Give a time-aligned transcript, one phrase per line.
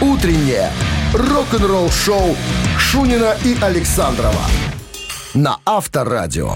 [0.00, 0.70] Утреннее
[1.12, 2.34] рок-н-ролл-шоу
[2.78, 4.46] Шунина и Александрова
[5.34, 6.54] на Авторадио.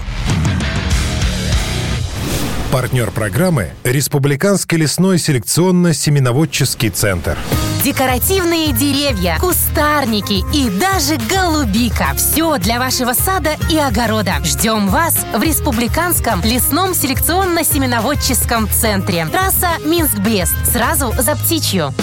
[2.71, 7.37] Партнер программы– Республиканский лесной селекционно-семеноводческий центр.
[7.83, 12.15] Декоративные деревья, кустарники и даже голубика.
[12.17, 14.43] Все для вашего сада и огорода.
[14.43, 19.27] Ждем вас в Республиканском лесном селекционно-семеноводческом центре.
[19.27, 20.55] Трасса Минск-Брест.
[20.73, 21.93] Сразу за птичью.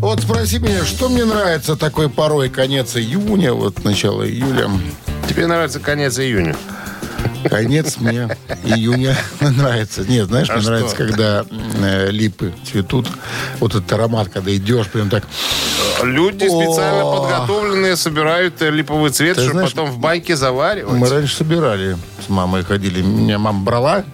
[0.00, 4.70] Вот спроси меня, что мне нравится такой порой конец июня, вот начало июля.
[5.28, 6.54] Тебе нравится конец июня?
[7.48, 10.04] Конец мне июня нравится.
[10.04, 10.70] Нет, знаешь, А мне что?
[10.70, 13.08] нравится, когда э, липы цветут.
[13.58, 15.24] Вот этот аромат, когда идешь, прям так...
[16.02, 17.20] Люди специально О.
[17.20, 20.94] подготовленные собирают э, липовый цвет, Ты чтобы знаешь, потом в баньке заваривать.
[20.94, 23.00] Мы раньше собирали с мамой, ходили.
[23.00, 24.04] Меня мама брала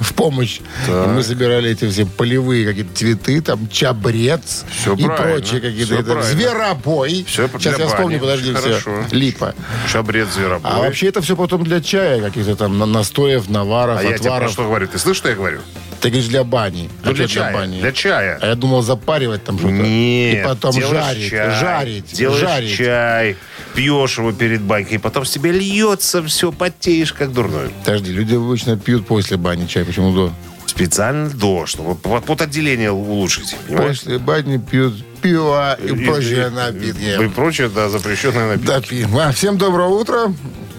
[0.00, 0.60] в помощь.
[0.86, 5.36] И мы собирали эти все полевые какие-то цветы, там чабрец Всё и правильно.
[5.38, 5.94] прочие какие-то.
[5.94, 6.22] Это.
[6.22, 7.24] Зверобой.
[7.26, 8.30] Всё Сейчас для я вспомню, бани.
[8.30, 8.62] подожди, все.
[8.80, 9.04] Хорошо.
[9.10, 9.54] Липа.
[9.88, 10.70] Шабрец зверобой.
[10.70, 14.18] А вообще это все потом для чая, каких-то там на- настоев, наваров, А я тебе
[14.18, 14.52] про отваров.
[14.52, 14.86] что говорю?
[14.88, 15.60] Ты слышишь, что я говорю?
[16.00, 16.88] Ты говоришь для бани.
[17.02, 17.52] Ну, А для чая.
[17.52, 17.80] бани?
[17.80, 18.38] Для чая.
[18.40, 19.72] А я думал запаривать там что-то.
[19.74, 20.44] Нет.
[20.44, 22.76] И потом жарить, чай, жарить, делаешь жарить.
[22.76, 23.36] чай,
[23.78, 27.70] пьешь его перед банькой, и потом с тебя льется все, потеешь, как дурной.
[27.84, 29.84] Подожди, люди обычно пьют после бани чай.
[29.84, 30.32] Почему до?
[30.66, 33.56] Специально до, чтобы под, под отделение улучшить.
[33.68, 34.00] Понимаешь?
[34.00, 37.24] После бани пьют пиво и прочие напитки.
[37.24, 38.66] И прочее, да, запрещенное напитки.
[38.66, 39.16] Да, пьем.
[39.16, 40.32] А, Всем доброго утра.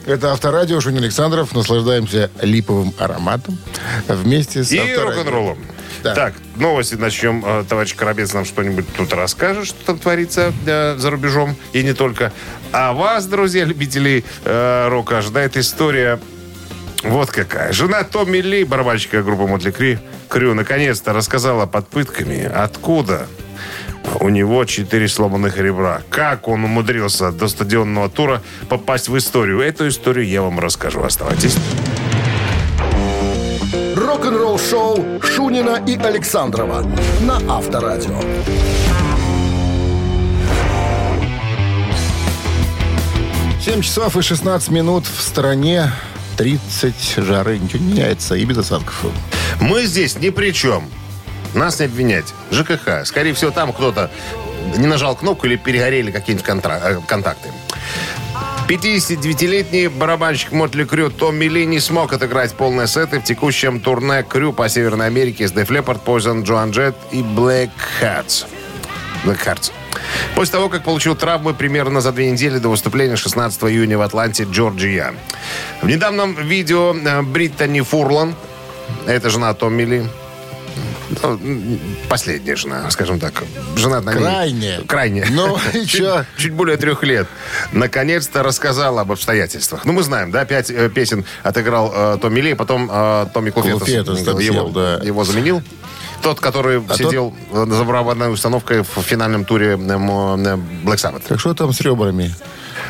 [0.06, 1.56] Это Авторадио, Шунин Александров.
[1.56, 3.58] Наслаждаемся липовым ароматом
[4.10, 5.58] вместе с И рок-н-роллом.
[6.04, 6.16] Да.
[6.16, 7.44] Так, новости начнем.
[7.46, 11.94] Э, Товарищ Коробец нам что-нибудь тут расскажет, что там творится э, за рубежом и не
[11.94, 12.32] только.
[12.72, 16.20] А вас, друзья, любители э, рока, ожидает история
[17.04, 17.72] вот какая.
[17.72, 23.28] Жена Томми Ли, барабанщика группы Мотли Кри, Крю, наконец-то рассказала под пытками, откуда
[24.20, 26.02] у него четыре сломанных ребра.
[26.10, 29.62] Как он умудрился до стадионного тура попасть в историю.
[29.62, 31.02] Эту историю я вам расскажу.
[31.04, 31.56] Оставайтесь.
[34.20, 36.86] Рок-н-ролл-шоу Шунина и Александрова
[37.22, 38.20] на Авторадио.
[43.62, 45.90] 7 часов и 16 минут в стране.
[46.36, 47.60] 30 жары.
[47.60, 48.36] Ничего не меняется.
[48.36, 49.06] И без осадков.
[49.62, 50.90] Мы здесь ни при чем.
[51.54, 52.34] Нас не обвинять.
[52.52, 53.06] ЖКХ.
[53.06, 54.12] Скорее всего, там кто-то
[54.76, 57.50] не нажал кнопку или перегорели какие-нибудь контра- э, контакты.
[58.70, 64.54] 59-летний барабанщик Мотли Крю Томми Ли не смог отыграть полные сеты в текущем турне Крю
[64.54, 68.46] по Северной Америке с Def Leppard, Poison, Joan Jett и Black Hearts.
[69.26, 69.72] Black Hearts.
[70.36, 74.44] После того, как получил травмы примерно за две недели до выступления 16 июня в Атланте,
[74.44, 75.16] Джорджия.
[75.82, 78.36] В недавнем видео э, Бриттани Фурлан,
[79.08, 80.04] это жена Томми Ли,
[81.24, 83.44] ну, последняя жена, скажем так.
[83.76, 84.82] Жена на ней- Крайняя.
[84.82, 85.28] Крайняя.
[85.30, 86.26] Ну, и чуть, чё?
[86.38, 87.28] чуть более трех лет.
[87.72, 89.86] Наконец-то рассказала об обстоятельствах.
[89.86, 93.80] Ну, мы знаем, да, пять э, песен отыграл э, Томми Ли, потом э, Томми Клуфетос,
[93.80, 95.00] Клуфетос его, сел, да.
[95.04, 95.62] его заменил.
[96.22, 101.24] Тот, который А сидел э, за барабанной установкой в финальном туре э, э, Black Sabbath.
[101.28, 102.34] Так что там с ребрами?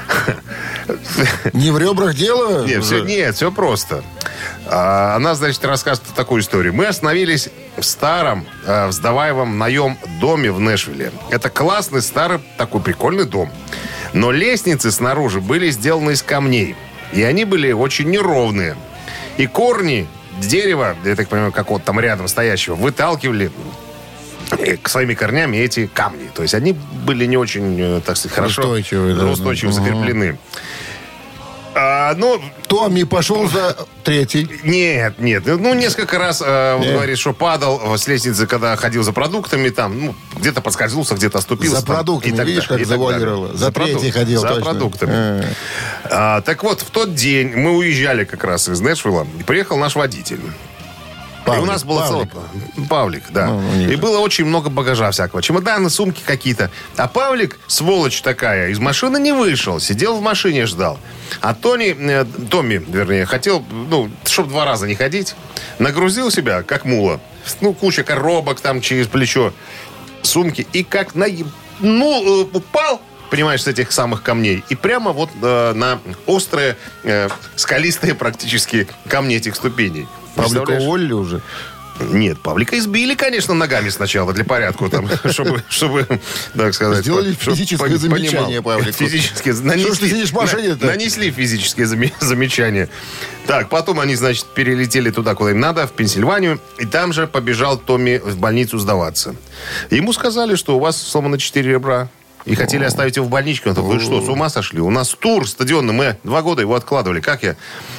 [1.53, 2.66] Не в ребрах дело?
[2.66, 4.03] Нет, все, нет, все просто.
[4.67, 6.73] А, Она, значит, рассказывает такую историю.
[6.73, 11.11] Мы остановились в старом, э, в сдаваемом наем доме в Нэшвилле.
[11.29, 13.49] Это классный, старый, такой прикольный дом.
[14.13, 16.75] Но лестницы снаружи были сделаны из камней.
[17.13, 18.75] И они были очень неровные.
[19.37, 20.07] И корни
[20.39, 23.51] дерева, я так понимаю, какого-то там рядом стоящего, выталкивали
[24.57, 26.29] э, к своими корнями эти камни.
[26.33, 29.25] То есть они были не очень, э, так сказать, хорошо Устойчивые, да.
[29.27, 29.83] устойчиво Мгм.
[29.83, 30.37] закреплены.
[31.75, 34.50] А, ну, Томми пошел за третий.
[34.63, 35.44] нет, нет.
[35.46, 36.94] Ну, несколько раз э, он Нет.
[36.94, 41.79] говорит, что падал с лестницы, когда ходил за продуктами, там, ну, где-то подскользнулся, где-то оступился.
[41.79, 43.56] За там, продуктами, и так видишь, как завуалировало.
[43.56, 44.63] За третий ходил, За точно.
[44.63, 45.12] продуктами.
[45.13, 45.53] Э.
[46.06, 49.96] А, так вот, в тот день мы уезжали как раз из Нэшвилла, и приехал наш
[49.96, 50.41] водитель.
[51.53, 52.31] И Павлик, у нас было Павлик.
[52.31, 52.87] целое...
[52.87, 53.47] Павлик, да.
[53.47, 55.41] Ну, у них и было очень много багажа всякого.
[55.41, 56.69] Чемоданы, сумки какие-то.
[56.97, 59.79] А Павлик, сволочь такая, из машины не вышел.
[59.79, 60.99] Сидел в машине, ждал.
[61.41, 65.35] А Тони, э, Томми, вернее, хотел, ну, чтобы два раза не ходить.
[65.79, 67.19] Нагрузил себя, как мула.
[67.61, 69.53] Ну, куча коробок там через плечо.
[70.22, 70.67] Сумки.
[70.73, 71.28] И как на...
[71.79, 74.63] Ну, э, упал, понимаешь, с этих самых камней.
[74.69, 80.07] И прямо вот э, на острые, э, скалистые практически камни этих ступеней.
[80.44, 81.41] Павлика уволили уже.
[82.02, 86.08] Нет, Павлика избили, конечно, ногами сначала, для порядка, там, чтобы, чтобы,
[86.56, 87.03] так сказать...
[87.03, 88.62] Сделали чтоб физическое пон- замечание.
[88.62, 88.94] Павлику.
[88.94, 90.86] Физические, Что нанесли, ты сидишь в машине-то?
[90.86, 92.88] на- нанесли физические заме- замечания.
[93.47, 97.78] Так, потом они, значит, перелетели туда, куда им надо, в Пенсильванию, и там же побежал
[97.78, 99.36] Томми в больницу сдаваться.
[99.90, 102.08] Ему сказали, что у вас сломано 4 ребра,
[102.46, 103.70] и хотели оставить его в больничке.
[103.70, 104.80] Он такой, вы что, с ума сошли?
[104.80, 107.20] У нас тур стадионный, мы два года его откладывали.
[107.20, 107.56] Как я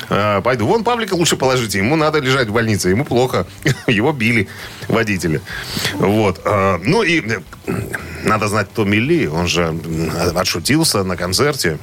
[0.09, 0.67] э, пойду?
[0.67, 3.47] Вон Павлика лучше положите, ему надо лежать в больнице, ему плохо.
[3.87, 4.49] Его били
[4.89, 5.41] водители.
[5.95, 6.41] Вот.
[6.45, 7.41] э, ну и э,
[8.25, 11.79] надо знать Томми Ли, он же м, отшутился на концерте.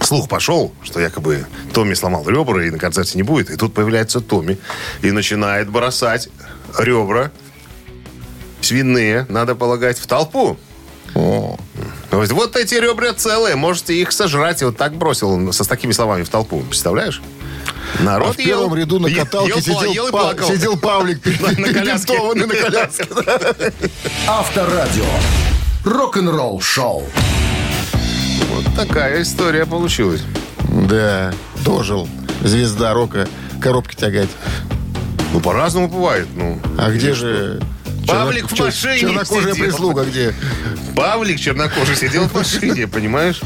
[0.00, 3.50] Слух пошел, что якобы Томми сломал ребра и на концерте не будет.
[3.50, 4.58] И тут появляется Томми
[5.02, 6.28] и начинает бросать
[6.78, 7.30] ребра
[8.60, 10.58] свиные, надо полагать, в толпу.
[12.10, 14.62] То есть вот эти ребра целые, можете их сожрать.
[14.62, 16.60] И вот так бросил он со с такими словами в толпу.
[16.60, 17.20] Представляешь?
[18.00, 18.74] Народ А в первом ел.
[18.76, 22.14] ряду на каталке ел, сидел, ел и Па- сидел Павлик На- коляске.
[22.14, 23.04] перебинтованный на коляске.
[24.26, 25.04] Авторадио.
[25.84, 27.04] Рок-н-ролл шоу.
[28.52, 30.22] Вот такая история получилась.
[30.68, 31.32] Да,
[31.64, 32.08] дожил.
[32.42, 33.28] Звезда рока.
[33.62, 34.28] Коробки тягать.
[35.32, 36.26] Ну, по-разному бывает.
[36.34, 37.60] Ну, А где же...
[38.06, 39.64] Павлик в машине Чернокожая сидел.
[39.66, 40.32] прислуга где?
[40.96, 43.42] Павлик чернокожий сидел в машине, понимаешь?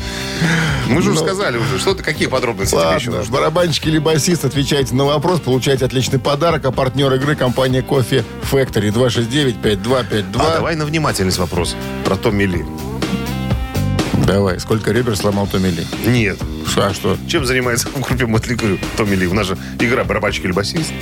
[0.86, 1.78] Мы же уже сказали уже.
[1.80, 3.32] Что ты, какие подробности тебе еще Ну, нужны?
[3.32, 8.92] барабанщик или басист, отвечайте на вопрос, получаете отличный подарок, а партнер игры компания Кофе Factory
[8.92, 10.24] 269-5252.
[10.38, 11.74] А, давай на внимательность вопрос
[12.04, 12.64] про Томми Ли.
[14.26, 15.84] Давай, сколько ребер сломал Томми Ли?
[16.06, 16.38] Нет.
[16.76, 17.16] А что?
[17.28, 18.56] Чем занимается в группе Мотли
[18.96, 19.26] Томми Ли?
[19.26, 20.92] У нас же игра барабанщик или басист.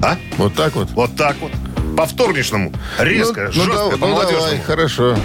[0.00, 0.16] А?
[0.38, 0.90] Вот так вот?
[0.92, 1.52] Вот так вот.
[1.96, 2.72] По вторничному.
[2.98, 5.16] Резко, ну, жестко, да- по ну, давай, хорошо.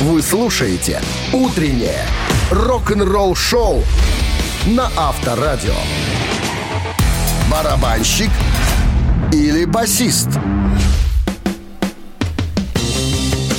[0.00, 1.00] Вы слушаете
[1.32, 2.04] «Утреннее
[2.50, 3.82] рок-н-ролл-шоу»
[4.66, 5.74] на Авторадио.
[7.50, 8.30] Барабанщик
[9.32, 10.28] или басист?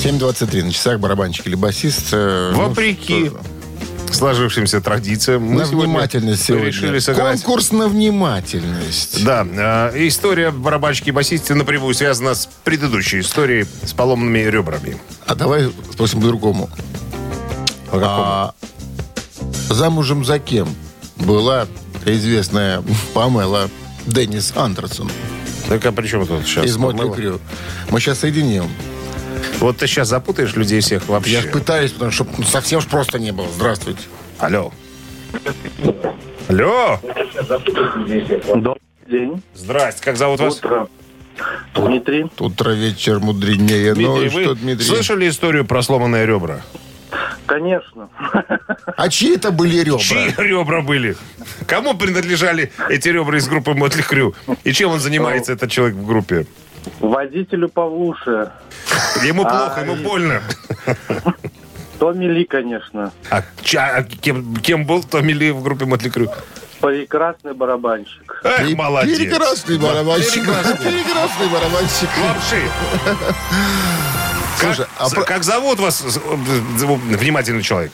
[0.03, 2.07] 7.23 на часах барабанщик или басист.
[2.13, 3.41] э, ну, Вопреки что-
[4.13, 6.67] сложившимся традициям, мы на сегодня внимательность сегодня.
[6.67, 7.41] решили сыграть.
[7.43, 9.23] Конкурс на внимательность.
[9.23, 9.45] Да,
[9.93, 14.97] э, история барабанщики и басисты напрямую связана с предыдущей историей с поломанными ребрами.
[15.25, 16.69] А давай спросим по-другому.
[17.91, 18.53] А
[19.69, 20.67] замужем за кем
[21.17, 21.67] была
[22.05, 22.83] известная
[23.13, 23.69] Памела
[24.05, 25.09] Деннис Андерсон
[25.67, 26.65] Так а при чем тут сейчас?
[26.65, 27.39] из Мотли Крю?
[27.89, 28.65] Мы сейчас соединим.
[29.59, 31.41] Вот ты сейчас запутаешь людей всех вообще.
[31.41, 33.47] Я пытаюсь, потому что ну, совсем ж просто не было.
[33.53, 34.01] Здравствуйте.
[34.39, 34.71] Алло.
[36.47, 36.99] Алло.
[38.55, 39.41] Добрый день.
[39.53, 40.57] Здрасте, как зовут вас?
[40.57, 40.87] Утро.
[41.75, 42.25] Дмитрий.
[42.39, 43.93] Утро вечер мудренее.
[43.93, 44.85] ну Дмитрий, что, вы Дмитрий?
[44.85, 46.61] слышали историю про сломанные ребра?
[47.45, 48.09] Конечно.
[48.97, 49.99] А чьи это были ребра?
[49.99, 51.15] Чьи ребра были?
[51.67, 54.35] Кому принадлежали эти ребра из группы Мотли Крю?
[54.63, 56.45] И чем он занимается, этот человек в группе?
[56.99, 58.51] Водителю Павлуше.
[59.23, 60.41] Ему плохо, ему больно.
[61.99, 63.11] Томми Ли, конечно.
[63.29, 66.31] А, ча- а кем, кем был Томми Ли в группе Мотли Крю?
[66.81, 68.39] Прекрасный барабанщик.
[68.43, 69.17] Эх, молодец.
[69.17, 70.43] Прекрасный барабанщик.
[70.45, 70.75] Прекрасный.
[70.77, 72.09] Прекрасный барабанщик.
[72.25, 72.61] Лапши.
[74.59, 77.91] Слушай, как, а з- про- как зовут вас, внимательный человек?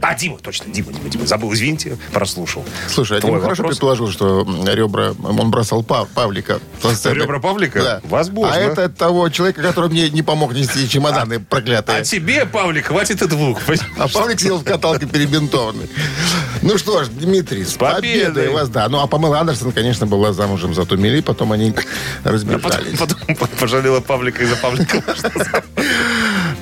[0.00, 1.26] А, Дима, точно, Дима, Дима, Дима.
[1.26, 2.64] Забыл, извините, прослушал.
[2.88, 3.76] Слушай, а Дима хорошо вопрос.
[3.76, 6.60] предположил, что ребра он бросал Па- Павлика.
[7.04, 7.82] Ребра Павлика?
[7.82, 8.00] Да.
[8.04, 8.54] Возможно.
[8.54, 11.98] А это того человека, который мне не помог нести чемоданы проклятые.
[11.98, 13.58] А тебе, Павлик, хватит и двух.
[13.98, 15.88] А Павлик сидел в каталке перебинтованный.
[16.62, 18.26] Ну что ж, Дмитрий, с победой.
[18.26, 18.88] победой вас, да.
[18.88, 22.98] Ну, а Памела Андерсон, конечно, была замужем за Томми Ли, потом они Потом, разбежались.
[22.98, 23.18] потом
[23.60, 25.02] пожалела Павлика из-за Павлика.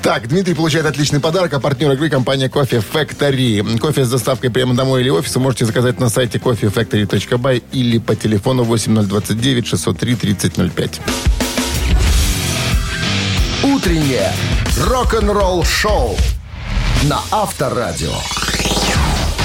[0.01, 3.77] Так, Дмитрий получает отличный подарок, а партнер игры компания Кофе Factory.
[3.79, 8.15] Кофе с доставкой прямо домой или офис вы можете заказать на сайте coffeefactory.by или по
[8.15, 11.01] телефону 8029 603 3005.
[13.63, 14.31] «Утреннее
[14.79, 16.17] рок-н-ролл-шоу»
[17.03, 18.13] на Авторадио.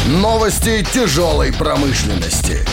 [0.07, 2.67] Новости тяжелой промышленности.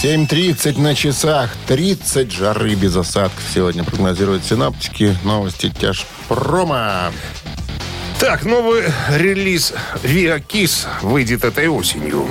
[0.00, 1.50] 7.30 на часах.
[1.66, 5.18] 30 жары без осадков сегодня прогнозируют синаптики.
[5.24, 7.10] Новости тяжпрома.
[8.20, 9.74] Так, новый релиз
[10.04, 12.28] Kiss выйдет этой осенью.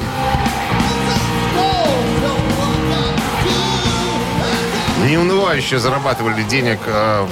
[5.05, 7.27] Неунывающе зарабатывали денег э,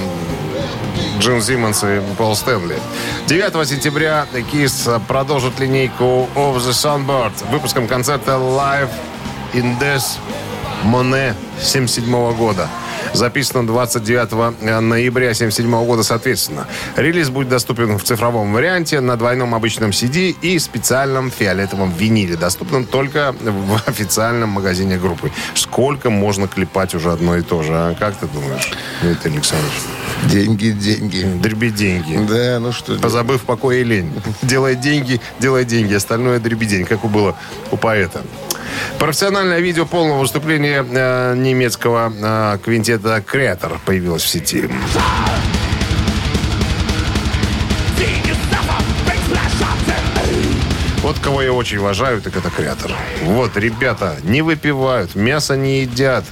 [1.19, 2.77] Джим Симмонс и Пол Стэнли.
[3.27, 8.89] 9 сентября Kiss продолжит линейку Of the Sunbird выпуском концерта Live
[9.61, 10.19] Des
[10.83, 12.67] Monet 77 года.
[13.13, 16.67] записано 29 ноября 1977 года соответственно.
[16.95, 22.85] Релиз будет доступен в цифровом варианте, на двойном обычном CD и специальном фиолетовом виниле, доступном
[22.85, 25.31] только в официальном магазине группы.
[25.53, 27.95] Сколько можно клепать уже одно и то же, а?
[27.97, 28.71] Как ты думаешь,
[29.01, 29.73] Дмитрий Александрович?
[30.25, 31.23] Деньги, деньги.
[31.41, 32.19] Дреби деньги.
[32.27, 32.97] Да, ну что...
[32.99, 34.11] Позабыв покой и лень.
[34.41, 35.93] Делай деньги, делай деньги.
[35.93, 37.35] Остальное дребедень, как у было
[37.71, 38.21] у поэта.
[38.99, 44.69] Профессиональное видео полного выступления э, немецкого э, квинтета «Креатор» появилось в сети.
[51.05, 52.91] Вот кого я очень уважаю, так это креатор.
[53.21, 56.25] Вот, ребята не выпивают, мясо не едят,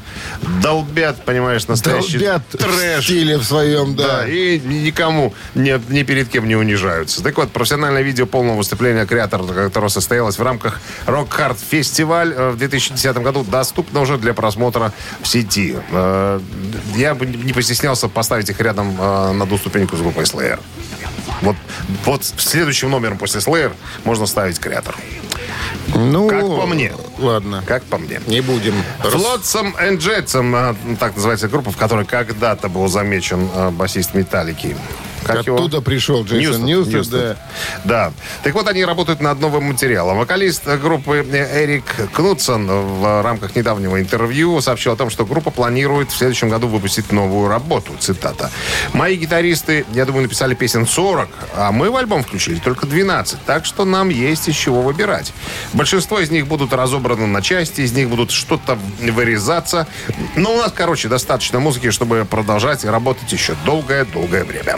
[0.64, 3.04] долбят, понимаешь, настоящий Долбят трэш.
[3.04, 4.22] в стиле в своем, да.
[4.22, 7.22] Да, и никому, ни, ни перед кем не унижаются.
[7.22, 12.50] Так вот, профессиональное видео полного выступления креатора, которое состоялось в рамках Rock Hard Фестиваль э,
[12.50, 15.76] в 2010 году, доступно уже для просмотра в сети.
[15.92, 16.40] Э,
[16.96, 20.60] Я бы не постеснялся поставить их рядом э, на одну ступеньку с группой Slayer.
[21.44, 21.56] Вот,
[22.06, 23.74] вот следующим номером после Slayer
[24.06, 24.96] можно ставить Kreator.
[25.94, 26.94] Ну, Как по мне.
[27.20, 27.64] Ладно.
[27.68, 28.22] Как по мне.
[28.28, 28.74] Не будем.
[29.00, 34.76] Flotsam and Jetsam, а, так называется группа, в которой когда-то был замечен а, басист Металлики.
[35.24, 35.58] Как его?
[35.58, 37.20] Оттуда пришел Джейсон Ньюстед, Ньюстед.
[37.20, 37.36] да.
[37.84, 38.14] Да.
[38.44, 40.18] Так вот, они работают над новым материалом.
[40.18, 46.18] Вокалист группы Эрик Кнутсон в рамках недавнего интервью сообщил о том, что группа планирует в
[46.18, 47.94] следующем году выпустить новую работу.
[48.00, 48.52] Цитата.
[48.94, 53.66] «Мои гитаристы, я думаю, написали песен 40, а мы в альбом включили только 12, так
[53.66, 55.34] что нам есть из чего выбирать.
[55.74, 59.88] Большинство из них будут разобраны на части, из них будут что-то вырезаться.
[60.36, 64.78] Но у нас, короче, достаточно музыки, чтобы продолжать работать еще долгое-долгое время».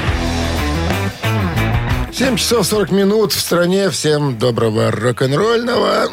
[2.13, 3.89] 7 часов 40 минут в стране.
[3.89, 6.09] Всем доброго рок-н-ролльного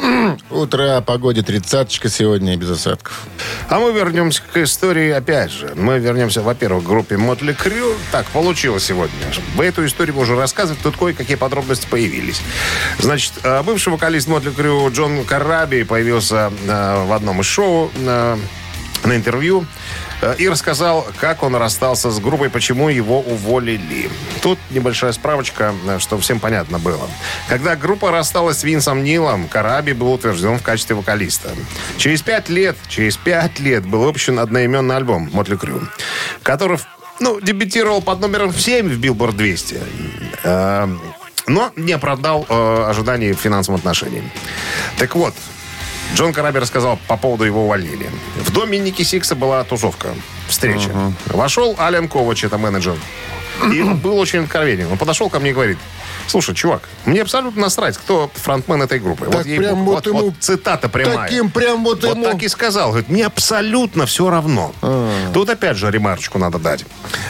[0.50, 1.00] утра.
[1.00, 3.26] Погоде тридцаточка сегодня без осадков.
[3.68, 5.72] А мы вернемся к истории опять же.
[5.74, 7.94] Мы вернемся, во-первых, к группе Мотли Крю.
[8.12, 9.16] Так получилось сегодня.
[9.56, 12.40] В эту историю мы уже рассказывать, тут кое-какие подробности появились.
[13.00, 18.36] Значит, э, бывший вокалист Мотли Крю Джон Караби появился э, в одном из шоу э,
[19.08, 19.66] на интервью
[20.22, 24.08] э, и рассказал, как он расстался с группой, почему его уволили.
[24.42, 27.08] Тут небольшая справочка, э, чтобы всем понятно было.
[27.48, 31.50] Когда группа рассталась с Винсом Нилом, Караби был утвержден в качестве вокалиста.
[31.96, 35.82] Через пять лет, через пять лет был выпущен одноименный альбом «Мотли Крю»,
[36.42, 36.78] который
[37.20, 39.80] ну, дебютировал под номером 7 в Billboard 200.
[40.44, 40.88] Э,
[41.46, 44.22] но не оправдал э, ожиданий в финансовом отношении.
[44.98, 45.34] Так вот,
[46.14, 48.10] Джон Караби рассказал по поводу его увольнения.
[48.36, 50.08] В доме Ники Сикса была тусовка,
[50.48, 50.90] встреча.
[51.26, 52.96] Вошел Ален Ковач, это менеджер.
[53.72, 54.90] И был очень откровенен.
[54.90, 55.78] Он подошел ко мне и говорит,
[56.28, 59.26] слушай, чувак, мне абсолютно насрать, кто фронтмен этой группы.
[59.26, 61.28] Так ей- прям вот ему цитата прямая.
[61.28, 62.90] таким прям вот Вот ему- так и сказал.
[62.90, 64.72] Говорит, мне абсолютно все равно.
[65.32, 66.84] Тут опять же ремарочку надо дать.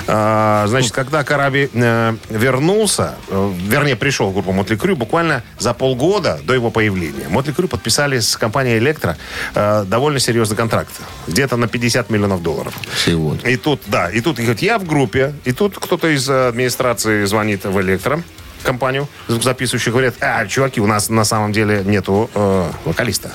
[0.06, 5.74] А, значит, когда Караби э, вернулся, э, вернее, пришел в группу Мотли Крю, буквально за
[5.74, 9.16] полгода до его появления, Мотли Крю подписали с компанией Электро
[9.54, 10.90] э, довольно серьезный контракт.
[11.26, 12.74] Где-то на 50 миллионов долларов.
[13.04, 13.50] Сегодня.
[13.50, 17.64] И тут, да, и тут, говорит, я в группе, и тут кто-то из администрации звонит
[17.64, 18.22] в Электро,
[18.68, 23.32] компанию звукозаписывающих, говорят, а, чуваки, у нас на самом деле нету э, вокалиста.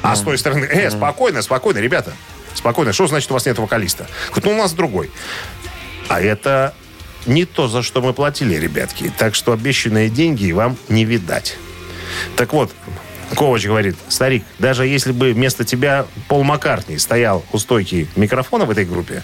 [0.00, 2.12] А с той стороны, э, спокойно, спокойно, ребята,
[2.54, 4.06] спокойно, что значит у вас нет вокалиста?
[4.28, 5.10] Говорит, ну у нас другой.
[6.08, 6.72] А это
[7.26, 9.12] не то, за что мы платили, ребятки.
[9.18, 11.56] Так что обещанные деньги вам не видать.
[12.36, 12.70] Так вот,
[13.34, 18.70] Ковач говорит, старик, даже если бы вместо тебя Пол Маккартни стоял у стойки микрофона в
[18.70, 19.22] этой группе,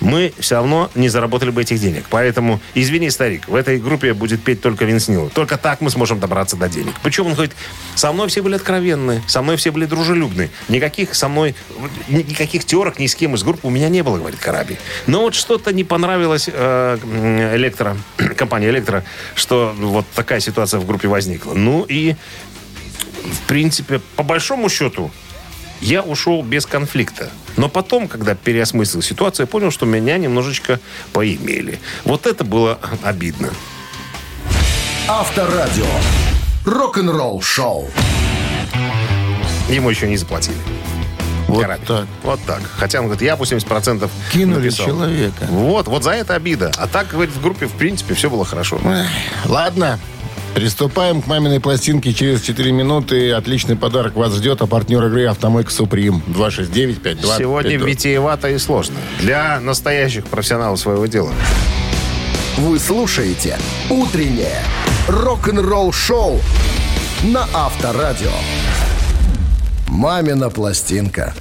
[0.00, 2.04] мы все равно не заработали бы этих денег.
[2.10, 5.30] Поэтому, извини, старик, в этой группе будет петь только Винс Нил.
[5.32, 6.94] Только так мы сможем добраться до денег.
[7.02, 7.54] Причем он говорит,
[7.94, 10.50] со мной все были откровенны, со мной все были дружелюбны.
[10.68, 11.54] Никаких со мной,
[12.08, 14.78] ни- никаких терок ни с кем из группы у меня не было, говорит Караби.
[15.06, 16.98] Но вот что-то не понравилось э,
[17.54, 17.96] Электро,
[18.36, 21.54] компании Электро, что вот такая ситуация в группе возникла.
[21.54, 22.16] Ну и
[23.24, 25.10] в принципе, по большому счету,
[25.80, 27.30] я ушел без конфликта.
[27.56, 30.80] Но потом, когда переосмыслил ситуацию, я понял, что меня немножечко
[31.12, 31.80] поимели.
[32.04, 33.50] Вот это было обидно.
[35.08, 35.86] Авторадио.
[36.64, 37.90] Рок-н-ролл шоу.
[39.68, 40.56] Ему еще не заплатили.
[41.48, 41.84] Вот Караби.
[41.86, 42.06] так.
[42.22, 42.62] Вот так.
[42.78, 44.86] Хотя он говорит, я 80% Кинули написал.
[44.86, 45.46] человека.
[45.50, 46.72] Вот, вот за это обида.
[46.78, 48.80] А так, говорит, в группе, в принципе, все было хорошо.
[48.84, 49.06] Эх,
[49.44, 50.00] Ладно.
[50.54, 53.32] Приступаем к маминой пластинке через 4 минуты.
[53.32, 54.62] Отличный подарок вас ждет.
[54.62, 56.22] А партнер игры «Автомойка Суприм».
[56.28, 57.38] 269-5252.
[57.38, 58.96] Сегодня витиевато и сложно.
[59.18, 61.32] Для настоящих профессионалов своего дела.
[62.56, 63.58] Вы слушаете
[63.90, 64.62] «Утреннее
[65.08, 66.40] рок-н-ролл шоу
[67.24, 68.30] на Авторадио.
[69.88, 71.34] «Мамина пластинка».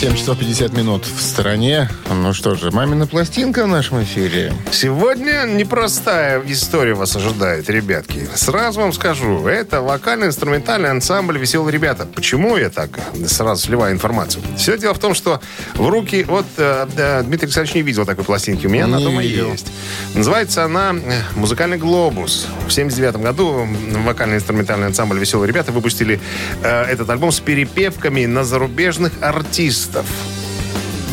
[0.00, 1.90] 7 часов 50 минут в стороне.
[2.08, 4.50] Ну что же, мамина пластинка в нашем эфире.
[4.72, 8.26] Сегодня непростая история вас ожидает, ребятки.
[8.34, 12.06] Сразу вам скажу, это вокально-инструментальный ансамбль «Веселые ребята».
[12.06, 12.88] Почему я так
[13.26, 14.42] сразу сливаю информацию?
[14.56, 15.42] Все дело в том, что
[15.74, 16.24] в руки...
[16.26, 18.66] Вот э, э, Дмитрий Александрович не видел такой пластинки.
[18.66, 19.52] У меня она Не дома видел.
[19.52, 19.66] есть.
[20.14, 22.46] Называется она э, «Музыкальный глобус».
[22.66, 23.68] В 79 году
[24.06, 26.18] вокально-инструментальный ансамбль «Веселые ребята» выпустили
[26.62, 29.89] э, этот альбом с перепевками на зарубежных артистов.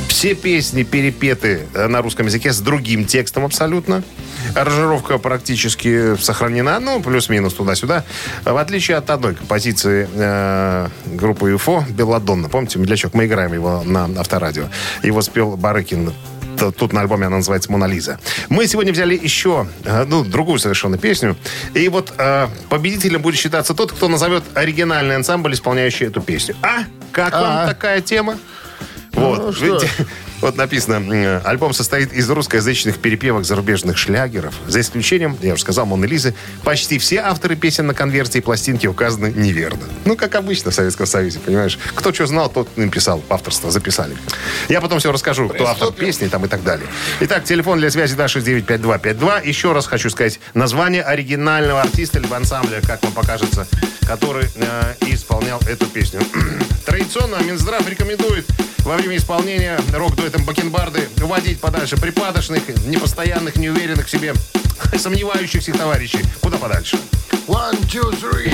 [0.08, 4.04] Все песни перепеты э, на русском языке с другим текстом абсолютно.
[4.56, 8.04] Аранжировка практически сохранена, ну, плюс-минус туда-сюда.
[8.44, 12.50] В отличие от одной композиции э, группы UFO «Белладонна».
[12.50, 13.14] Помните, «Медлячок»?
[13.14, 14.70] Мы играем его на авторадио.
[15.04, 16.14] Его спел Барыкин
[16.78, 18.20] Тут на альбоме она называется «Мона Лиза».
[18.50, 21.38] Мы сегодня взяли еще, э, ну, другую совершенно песню.
[21.76, 26.56] И вот э, победителем будет считаться тот, кто назовет оригинальный ансамбль, исполняющий эту песню.
[26.64, 26.80] А?
[27.12, 27.68] Как вам А.
[27.68, 28.38] такая тема?
[29.18, 29.80] Вот, Ну, что
[30.42, 34.54] вот написано, альбом состоит из русскоязычных перепевок зарубежных шлягеров.
[34.68, 39.34] За исключением, я уже сказал, Моны Лизы, почти все авторы песен на конверсии пластинки указаны
[39.36, 39.84] неверно.
[40.06, 41.80] Ну, как обычно в Советском Союзе, понимаешь?
[41.96, 44.16] Кто что знал, тот написал, авторство записали.
[44.70, 46.88] Я потом все расскажу, кто автор песни там и так далее.
[47.22, 49.48] Итак, телефон для связи 269-5252.
[49.48, 53.68] Еще раз хочу сказать название оригинального артиста либо ансамбля, как вам покажется,
[54.08, 56.22] который э, исполнял эту песню.
[56.86, 58.46] Традиционно Минздрав рекомендует
[58.88, 59.78] во время исполнения
[60.28, 64.34] рок-дуэтом Бакенбарды уводить подальше припадочных, непостоянных, неуверенных в себе,
[64.98, 66.20] сомневающихся товарищей.
[66.42, 66.98] Куда подальше?
[67.48, 68.54] One, two, three.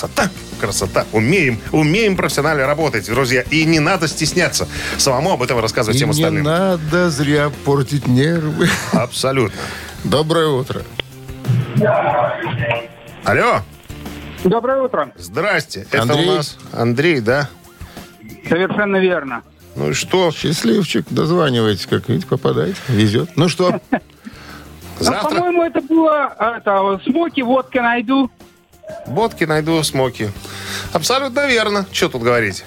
[0.00, 1.06] красота, красота.
[1.12, 3.42] Умеем, умеем профессионально работать, друзья.
[3.50, 6.44] И не надо стесняться самому об этом рассказывать И всем не остальным.
[6.44, 8.68] надо зря портить нервы.
[8.92, 9.60] Абсолютно.
[10.04, 10.82] Доброе утро.
[13.24, 13.62] Алло,
[14.44, 15.12] Доброе утро.
[15.16, 15.86] здрасте.
[15.90, 16.28] Это Андрей?
[16.28, 17.48] у нас Андрей, да?
[18.48, 19.42] Совершенно верно.
[19.76, 20.30] Ну и что?
[20.32, 22.78] Счастливчик, дозванивайтесь, как видите, попадаете.
[22.88, 23.30] Везет.
[23.36, 24.00] Ну что, А,
[24.98, 28.30] Завтра по-моему, это было это, смоки, водка найду.
[29.06, 30.30] водки найду, смоки.
[30.92, 31.86] Абсолютно верно.
[31.92, 32.64] Что тут говорить?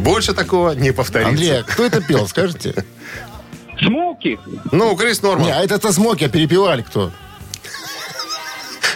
[0.00, 1.30] Больше такого не повторится.
[1.30, 2.74] Андрей, а кто это пел, скажите?
[3.82, 4.38] Смоки.
[4.72, 5.46] Ну, Крис Норман.
[5.46, 7.10] Не, а это смоки, а перепевали кто?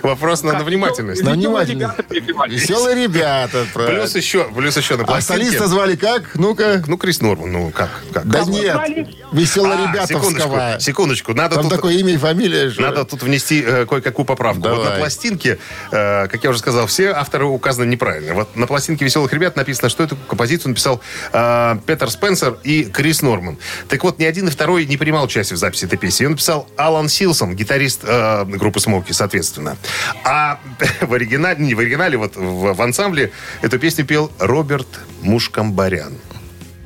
[0.04, 1.22] Вопрос на, на внимательность.
[1.22, 2.10] На Веселые внимательность.
[2.10, 2.48] ребята.
[2.50, 3.66] Веселые ребята.
[3.74, 5.44] Плюс еще, плюс еще на А пластинке.
[5.44, 6.34] солиста звали как?
[6.34, 6.82] Ну-ка.
[6.86, 7.90] Ну, Крис Норман, ну как?
[8.12, 8.26] как?
[8.28, 9.08] Да нет, звали?
[9.32, 10.20] А, веселоребятовского.
[10.30, 11.34] секундочку, секундочку.
[11.34, 12.80] Надо Там тут, такое имя и фамилия же.
[12.82, 14.68] надо тут внести э, кое-какую поправку.
[14.68, 15.58] Вот на пластинке,
[15.90, 18.34] э, как я уже сказал, все авторы указаны неправильно.
[18.34, 21.00] Вот на пластинке «Веселых ребят» написано, что эту композицию написал
[21.32, 23.56] э, Петер Спенсер и Крис Норман.
[23.88, 26.24] Так вот, ни один и второй не принимал участие в записи этой песни.
[26.24, 29.76] Ее написал Алан Силсон, гитарист э, группы «Смоки», соответственно.
[30.24, 30.58] А
[31.00, 34.88] в оригинале, не в оригинале, вот в, в ансамбле эту песню пел Роберт
[35.22, 36.14] Мушкамбарян.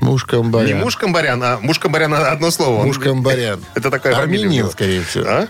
[0.00, 0.78] Муж Не Камбарян.
[0.80, 2.80] муж Камбарян, а муж Камбарян одно слово.
[2.80, 3.60] Он- Муж Камбарян.
[3.74, 5.24] Это такая Армянин, скорее всего.
[5.26, 5.48] А?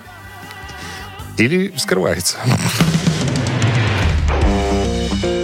[1.37, 2.37] Или скрывается.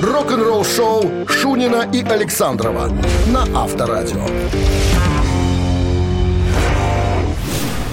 [0.02, 2.88] Рок-н-ролл шоу Шунина и Александрова
[3.26, 4.26] на Авторадио.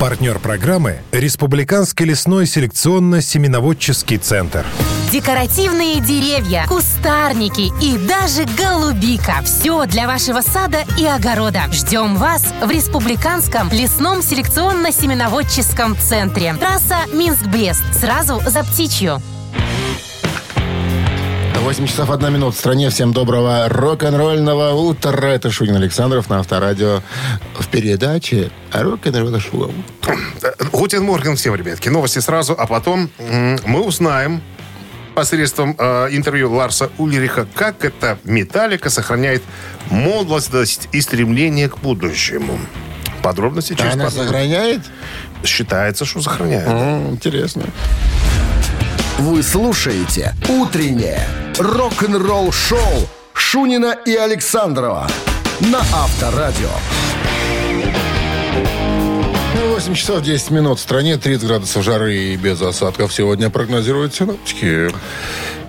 [0.01, 4.65] Партнер программы– Республиканский лесной селекционно-семеноводческий центр.
[5.11, 9.43] Декоративные деревья, кустарники и даже голубика.
[9.43, 11.65] Все для вашего сада и огорода.
[11.71, 16.55] Ждем вас в Республиканском лесном селекционно-семеноводческом центре.
[16.55, 17.83] Трасса Минск-Брест.
[17.93, 19.21] Сразу за птичью.
[21.71, 22.89] 8 часов 1 минут в стране.
[22.89, 25.27] Всем доброго рок-н-ролльного утра.
[25.29, 27.01] Это Шунин Александров на Авторадио
[27.57, 29.73] в передаче рок-н-ролл шоу.
[30.73, 31.87] Guten Morgen всем, ребятки.
[31.87, 34.41] Новости сразу, а потом мы узнаем
[35.15, 39.41] посредством э, интервью Ларса Ульриха, как эта металлика сохраняет
[39.89, 42.59] молодость и стремление к будущему.
[43.23, 44.81] Подробности через Она сохраняет?
[45.45, 46.67] Считается, что сохраняет.
[47.13, 47.63] Интересно.
[49.19, 51.25] Вы слушаете «Утреннее
[51.59, 55.07] рок-н-ролл-шоу» Шунина и Александрова
[55.59, 56.69] на Авторадио.
[59.69, 64.89] 8 часов 10 минут в стране, 30 градусов жары и без осадков сегодня прогнозируют синоптики.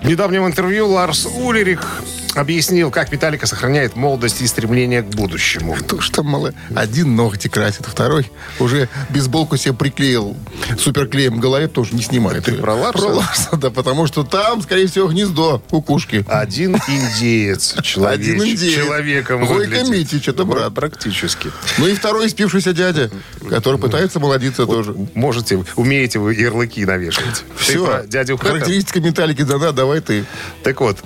[0.03, 2.03] В недавнем интервью Ларс Ульрих
[2.35, 5.77] объяснил, как Металлика сохраняет молодость и стремление к будущему.
[5.87, 6.53] То, что мало.
[6.75, 10.37] Один ногти красит, второй уже бейсболку себе приклеил
[10.79, 12.45] суперклеем к голове, что не снимает.
[12.45, 12.99] Ты про Ларса?
[12.99, 16.25] Про Ларса, да, потому что там, скорее всего, гнездо кукушки.
[16.29, 17.77] Один индеец.
[17.83, 18.75] Человек, Один индеец.
[18.75, 19.89] Человеком выглядит.
[19.89, 20.73] Митич, это брат.
[20.75, 21.51] Практически.
[21.79, 23.11] Ну и второй спившийся дядя,
[23.49, 24.95] который пытается молодиться тоже.
[25.15, 27.45] Можете, умеете вы ярлыки навешивать.
[27.59, 28.53] Ты Все, про дядю Хэта?
[28.53, 30.25] характеристика металлики дана, давай ты.
[30.63, 30.99] Так вот,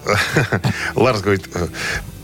[0.95, 1.49] Ларс говорит,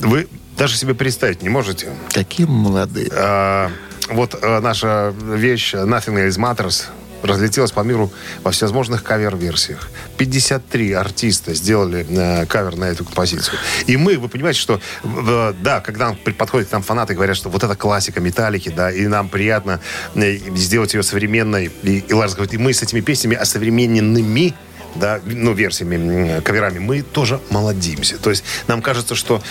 [0.01, 1.91] вы даже себе представить не можете.
[2.13, 3.09] Какие молодые.
[3.13, 3.71] А,
[4.11, 6.85] вот а, наша вещь Nothing Else Matters
[7.23, 8.11] разлетелась по миру
[8.43, 9.91] во всевозможных кавер-версиях.
[10.19, 13.59] 53 артиста сделали э, кавер на эту композицию.
[13.87, 17.37] И мы, вы понимаете, что, э, да, когда нам подходят к нам фанаты и говорят,
[17.37, 19.81] что вот это классика металлики, да, и нам приятно
[20.15, 21.71] э, сделать ее современной.
[21.83, 24.55] И, и Ларс говорит, и мы с этими песнями осовремененными
[24.95, 28.19] да, ну, версиями, каверами, мы тоже молодимся.
[28.19, 29.43] То есть нам кажется, что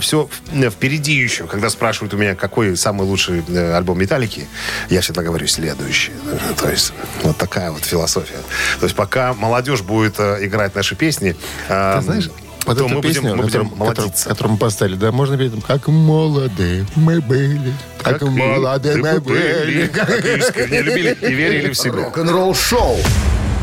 [0.00, 0.28] все
[0.70, 1.46] впереди еще.
[1.46, 4.46] Когда спрашивают у меня, какой самый лучший э, альбом Металлики,
[4.90, 6.12] я всегда говорю следующий.
[6.60, 8.38] То есть вот такая вот философия.
[8.80, 11.36] То есть пока молодежь будет э, играть наши песни,
[11.68, 12.30] э, Ты знаешь,
[12.64, 14.28] то эту мы песню, будем, мы будем которую, которую- молодиться.
[14.28, 17.72] которую мы поставили, да, можно петь там, как молоды мы были,
[18.02, 19.86] как, вы, молоды мы были, были.
[19.86, 22.04] как искренне любили и верили в себя.
[22.04, 22.98] Рок-н-ролл-шоу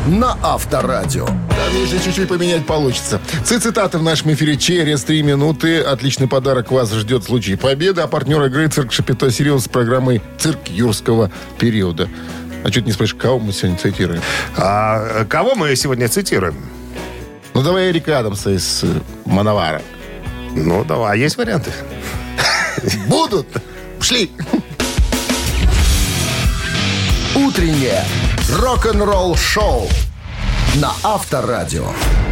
[0.06, 1.26] на Авторадио.
[1.26, 3.20] Там, если чуть-чуть поменять, получится.
[3.44, 5.80] Цитаты в нашем эфире через три минуты.
[5.80, 8.00] Отличный подарок вас ждет в случае победы.
[8.00, 12.08] А партнер игры «Цирк Шапито Сириус» с программой «Цирк юрского периода».
[12.64, 14.20] А ты не спрашиваешь, кого мы сегодня цитируем?
[14.56, 16.56] А, кого мы сегодня цитируем?
[17.54, 18.88] Ну, давай Эрика Адамса из э,
[19.24, 19.82] «Мановара».
[20.54, 21.70] Ну, давай, а есть варианты?
[23.08, 23.46] Будут?
[24.00, 24.30] Шли.
[27.34, 28.04] Утреннее
[28.50, 29.88] рок-н-ролл-шоу
[30.76, 31.86] на Авторадио.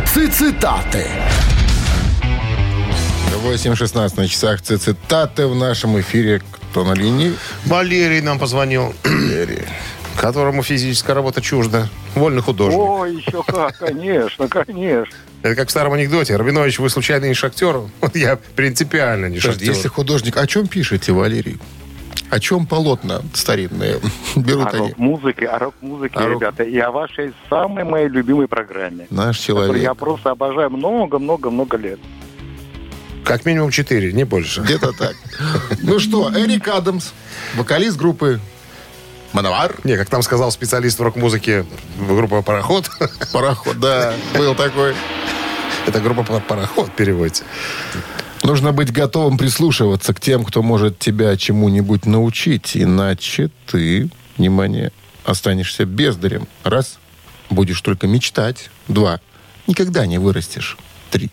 [0.07, 1.07] Цитаты.
[3.43, 6.41] 8.16 на часах цитаты в нашем эфире.
[6.71, 7.35] Кто на линии?
[7.67, 8.95] Валерий нам позвонил.
[10.17, 11.89] Которому физическая работа чужда.
[12.15, 12.79] Вольный художник.
[12.79, 15.15] О, еще как, конечно, конечно.
[15.43, 16.37] Это как в старом анекдоте.
[16.37, 17.81] Рабинович, вы случайно не шахтер?
[18.01, 19.75] Вот я принципиально не Подожди, шахтер.
[19.75, 21.59] если художник, о чем пишете, Валерий?
[22.31, 24.01] О чем полотна старинные
[24.37, 24.89] берут О они?
[24.89, 29.07] рок-музыке, о рок-музыке, О рок- ребята, и о вашей самой моей любимой программе.
[29.11, 29.83] Наш человек.
[29.83, 31.99] я просто обожаю много-много-много лет.
[33.25, 34.61] Как минимум четыре, не больше.
[34.63, 35.15] Где-то так.
[35.83, 37.13] Ну что, Эрик Адамс,
[37.57, 38.41] вокалист группы
[39.33, 39.75] Мановар.
[39.85, 41.65] Не, как там сказал специалист в рок-музыке
[41.99, 42.91] группа «Пароход».
[43.33, 44.95] Пароход, да, был такой.
[45.87, 47.45] Это группа «Пар- «Пароход» переводится.
[48.45, 54.93] Нужно быть готовым прислушиваться к тем, кто может тебя чему-нибудь научить, иначе ты, внимание,
[55.25, 56.47] останешься бездарем.
[56.63, 56.99] Раз,
[57.49, 58.69] будешь только мечтать.
[58.87, 59.21] Два,
[59.67, 60.77] никогда не вырастешь.
[61.11, 61.31] Три.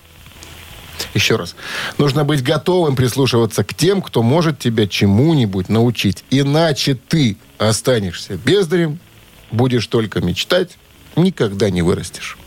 [1.13, 1.57] Еще раз.
[1.97, 6.23] Нужно быть готовым прислушиваться к тем, кто может тебя чему-нибудь научить.
[6.29, 8.99] Иначе ты останешься бездарем,
[9.51, 10.77] будешь только мечтать,
[11.17, 12.37] никогда не вырастешь.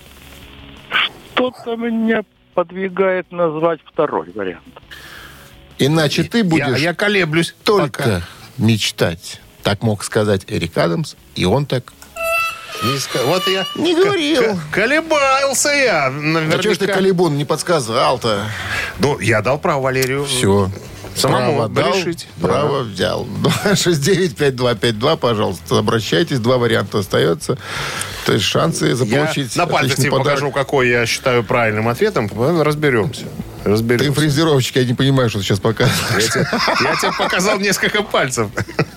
[0.88, 2.22] Что-то меня
[2.54, 4.62] подвигает назвать второй вариант.
[5.78, 7.54] Иначе ты Я, будешь я колеблюсь.
[7.64, 8.22] только пока.
[8.58, 9.40] мечтать.
[9.62, 11.92] Так мог сказать Эрик Адамс, и он так
[12.82, 13.64] Не Вот я...
[13.76, 14.56] Не говорил.
[14.56, 16.06] к- колебался я.
[16.06, 16.14] А что
[16.74, 16.94] ж ты, Наверняка.
[16.94, 18.44] Калибун, не подсказал-то?
[18.98, 20.24] Ну, я дал право Валерию.
[20.26, 20.70] Все.
[21.16, 22.26] Самому право дал, решить.
[22.40, 23.26] право взял.
[23.64, 26.38] 269-5252, пожалуйста, обращайтесь.
[26.40, 27.56] Два варианта остается.
[28.26, 30.26] То есть шансы Я заполучить на пальце тебе подарок.
[30.26, 32.28] покажу, какой я считаю правильным ответом.
[32.62, 33.26] Разберемся.
[33.62, 34.12] Ты Разберемся.
[34.20, 36.24] фрезеровщик, я не понимаю, что ты сейчас Я показываешь.
[36.32, 36.46] тебе,
[36.82, 38.48] я тебе показал несколько пальцев.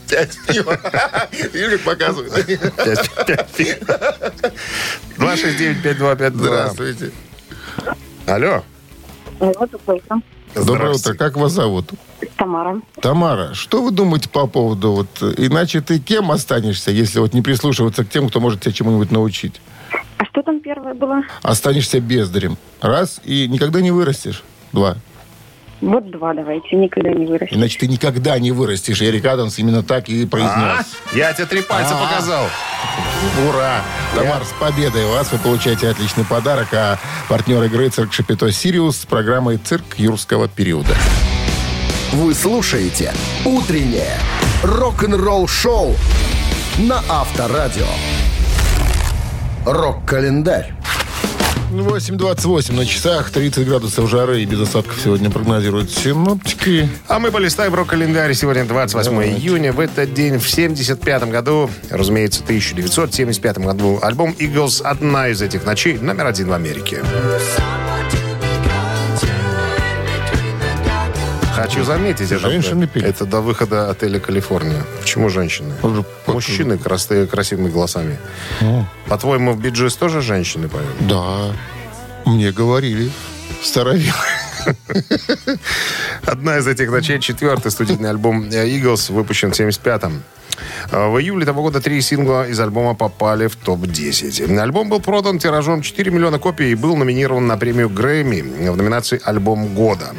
[0.09, 0.77] Пять пива.
[1.53, 2.33] Видишь, как показывают?
[2.45, 3.75] Пять- пять пи-
[5.17, 6.31] 269-5252.
[6.35, 7.11] Здравствуйте.
[8.25, 8.63] Алло.
[9.39, 9.77] Только
[10.55, 11.13] Доброе утро.
[11.13, 11.91] Как вас зовут?
[12.37, 12.81] Тамара.
[13.01, 15.07] Тамара, что вы думаете по поводу вот
[15.37, 19.61] иначе ты кем останешься, если вот не прислушиваться к тем, кто может тебя чему-нибудь научить?
[20.17, 21.21] А что там первое было?
[21.41, 22.57] Останешься бездарем.
[22.81, 24.43] Раз, и никогда не вырастешь.
[24.71, 24.97] Два.
[25.79, 27.55] Вот два давайте, никогда не вырастет.
[27.55, 28.99] Иначе ты никогда не вырастешь.
[29.01, 30.27] Эрик Адамс именно так и А?
[30.27, 30.85] произнес.
[31.13, 32.03] Я тебе три пальца А.
[32.03, 32.45] показал.
[33.47, 33.81] Ура!
[34.15, 35.31] Тамар, с победой вас!
[35.31, 36.67] Вы получаете отличный подарок.
[36.73, 36.97] А
[37.29, 40.95] партнер игры «Цирк Шапито Сириус» с программой «Цирк юрского периода».
[42.13, 43.13] Вы слушаете
[43.45, 44.17] «Утреннее
[44.63, 45.95] рок-н-ролл-шоу»
[46.79, 47.85] на Авторадио.
[49.65, 50.73] Рок-календарь.
[51.81, 56.89] 8.28 на часах, 30 градусов жары и без осадков сегодня прогнозируют синоптики.
[57.07, 58.33] А мы полистаем рок-календарь.
[58.33, 59.73] Сегодня 28 июня.
[59.73, 65.97] В этот день, в 75 году, разумеется, 1975 году, альбом Eagles «Одна из этих ночей»
[65.97, 67.03] номер один в Америке.
[71.57, 73.07] Хочу заметить, это, Женщины пели.
[73.07, 74.83] это до выхода отеля «Калифорния».
[75.01, 75.73] Почему женщины?
[76.27, 78.19] Мужчины красные, красивыми голосами.
[79.07, 80.95] По-твоему, в Биджис тоже женщины поют?
[80.99, 81.51] Да,
[82.25, 83.11] мне говорили.
[83.63, 84.13] Старовилы.
[86.25, 90.21] Одна из этих ночей, четвертый студийный альбом э, Eagles, выпущен в 75-м.
[90.91, 94.57] Э, В июле того года три сингла из альбома попали в топ-10.
[94.59, 99.21] Альбом был продан тиражом 4 миллиона копий и был номинирован на премию Грэмми в номинации
[99.23, 100.13] «Альбом года».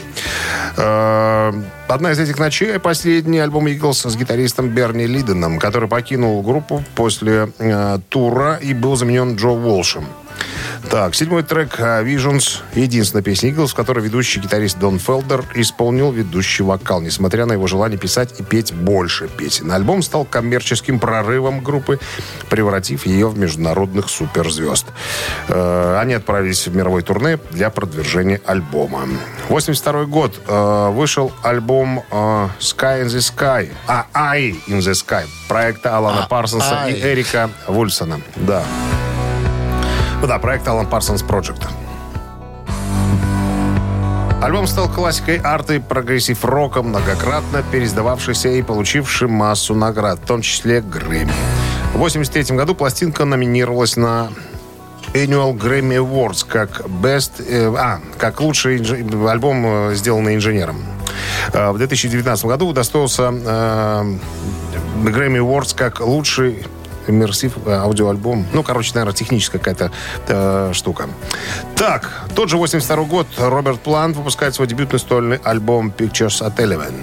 [0.76, 1.52] Э,
[1.88, 7.48] Одна из этих ночей– последний альбом Eagles с гитаристом Берни Лиденом, который покинул группу после
[7.58, 10.04] э, тура и был заменен Джо Уолшем.
[10.90, 12.60] Так, седьмой трек э, Visions.
[12.74, 17.66] Единственная песня Eagles, в которой ведущий гитарист Дон Фелдер исполнил ведущий вокал, несмотря на его
[17.66, 19.70] желание писать и петь больше песен.
[19.70, 21.98] Альбом стал коммерческим прорывом группы,
[22.48, 24.86] превратив ее в международных суперзвезд.
[25.48, 29.06] Э, Они отправились в мировой турне для продвижения альбома.
[29.48, 35.96] 82 год э, вышел альбом Sky in the Sky, а I in the Sky проекта
[35.96, 37.00] Алана Парсонса и.
[37.00, 38.20] Эрика Вульсона.
[38.36, 38.62] Да.
[40.26, 41.62] Да, проект Alan Parsons Project.
[44.42, 51.32] Альбом стал классикой арты прогрессив-рока, многократно переиздававшийся и получивший массу наград, в том числе Грэмми.
[51.92, 54.28] В 1983 году пластинка номинировалась на
[55.14, 60.76] Annual Grammy Awards как Best, э, а, как лучший инж- альбом, э, сделанный инженером.
[61.52, 64.04] Э, в 2019 году удостоился э,
[65.04, 66.64] Grammy Awards как лучший
[67.10, 68.46] иммерсив э, аудиоальбом.
[68.52, 69.90] Ну, короче, наверное, техническая какая-то
[70.28, 71.08] э, штука.
[71.76, 76.94] Так, тот же 82 год Роберт Плант выпускает свой дебютный стольный альбом Pictures at Eleven.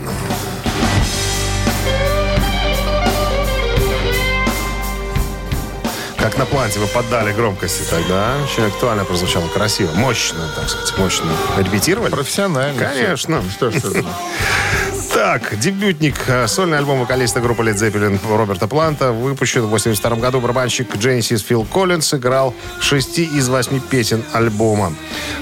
[6.25, 8.33] Как на планте вы поддали громкости тогда.
[8.43, 9.91] Очень актуально прозвучало, красиво.
[9.93, 11.31] Мощно, так сказать, мощно.
[11.55, 12.09] Репетировали?
[12.09, 12.79] Профессионально.
[12.79, 13.43] Конечно.
[13.51, 14.03] Что ж это?
[15.25, 20.39] Так, дебютник, э, сольный альбом вокалиста группы Led Zeppelin Роберта Планта выпущен в 1982 году.
[20.39, 24.93] Барабанщик Genesis Фил Коллинс сыграл в шести из восьми песен альбома.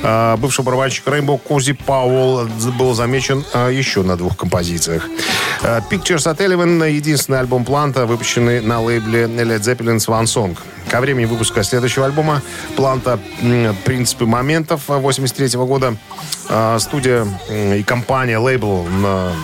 [0.01, 2.47] Э, Бывший барабанщик Рейнбоу Кози Пауэлл
[2.79, 5.05] был замечен э, еще на двух композициях.
[5.91, 10.57] Pictures at Eleven– единственный альбом Планта, выпущенный на лейбле Led Zeppelin Swan Song.
[10.93, 12.43] Ко времени выпуска следующего альбома
[12.75, 13.19] Планта
[13.83, 15.95] «Принципы моментов» 83 года
[16.49, 18.85] э, студия и компания, лейбл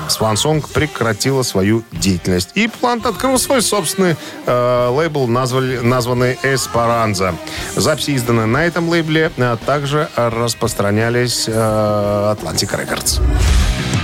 [0.09, 2.51] Swan Song прекратила свою деятельность.
[2.53, 7.33] И Плант открыл свой собственный э, лейбл, названный Esperanza.
[7.75, 13.19] Записи, изданные на этом лейбле, а также распространялись Atlantic Records.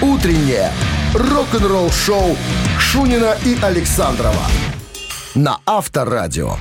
[0.02, 0.72] Утреннее
[1.14, 2.36] рок-н-ролл-шоу
[2.80, 4.42] Шунина и Александрова
[5.36, 6.56] на Авторадио.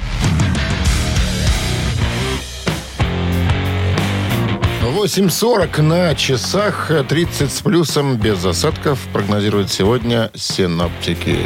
[5.04, 11.40] 8.40 на часах, 30 с плюсом, без осадков, прогнозируют сегодня синоптики.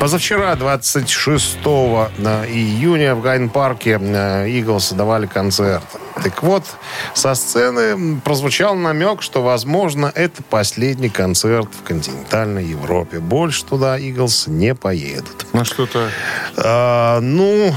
[0.00, 4.00] Позавчера, 26 июня, в Гайд-парке
[4.48, 5.84] Eagles давали концерт.
[6.24, 6.64] Так вот,
[7.12, 13.20] со сцены прозвучал намек, что, возможно, это последний концерт в континентальной Европе.
[13.20, 15.52] Больше туда Eagles не поедут.
[15.52, 16.08] На что-то...
[16.56, 17.74] А, ну,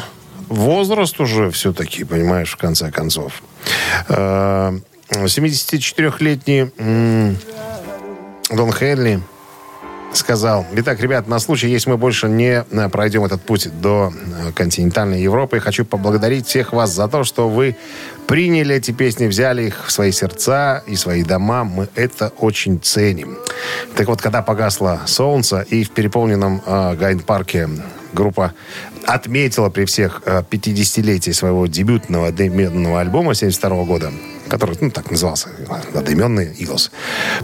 [0.47, 3.43] возраст уже все-таки, понимаешь, в конце концов.
[4.07, 4.73] А,
[5.11, 7.37] 74-летний м,
[8.49, 9.21] Дон Хенли
[10.13, 14.51] сказал, итак, ребят, на случай, если мы больше не э, пройдем этот путь до э,
[14.53, 17.75] континентальной Европы, хочу поблагодарить всех вас за то, что вы
[18.27, 21.63] приняли эти песни, взяли их в свои сердца и свои дома.
[21.63, 23.37] Мы это очень ценим.
[23.95, 27.69] Так вот, когда погасло солнце и в переполненном э, Гайд-парке
[28.13, 28.53] группа
[29.05, 34.11] отметила при всех э, 50-летие своего дебютного одноименного альбома 72 года,
[34.49, 35.49] который, ну, так назывался,
[35.93, 36.53] одноименный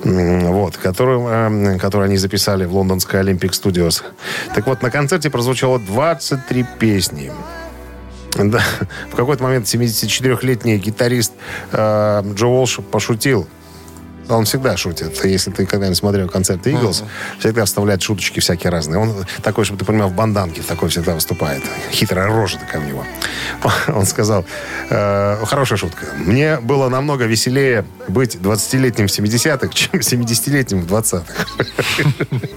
[0.04, 4.04] М, вот, который, э, который они записали в лондонской Olympic Studios.
[4.54, 7.32] Так вот, на концерте прозвучало 23 песни.
[8.36, 8.62] Да.
[9.12, 11.32] В какой-то момент 74-летний гитарист
[11.72, 13.48] э, Джо Уолш пошутил.
[14.30, 15.24] Он всегда шутит.
[15.24, 17.04] Если ты когда-нибудь смотрел концерты Иглс,
[17.40, 19.00] всегда вставляет шуточки всякие разные.
[19.00, 21.64] Он такой, чтобы ты понимал, в банданке такой всегда выступает.
[21.92, 23.06] Хитрая рожа такая у него.
[23.88, 24.46] Он сказал,
[24.90, 26.06] э, хорошая шутка.
[26.18, 31.26] Мне было намного веселее быть 20-летним в 70-х, чем 70-летним в 20-х.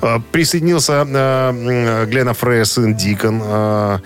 [0.00, 3.98] Э, Присоединился э, Глена Фрея, сын Дикон, э,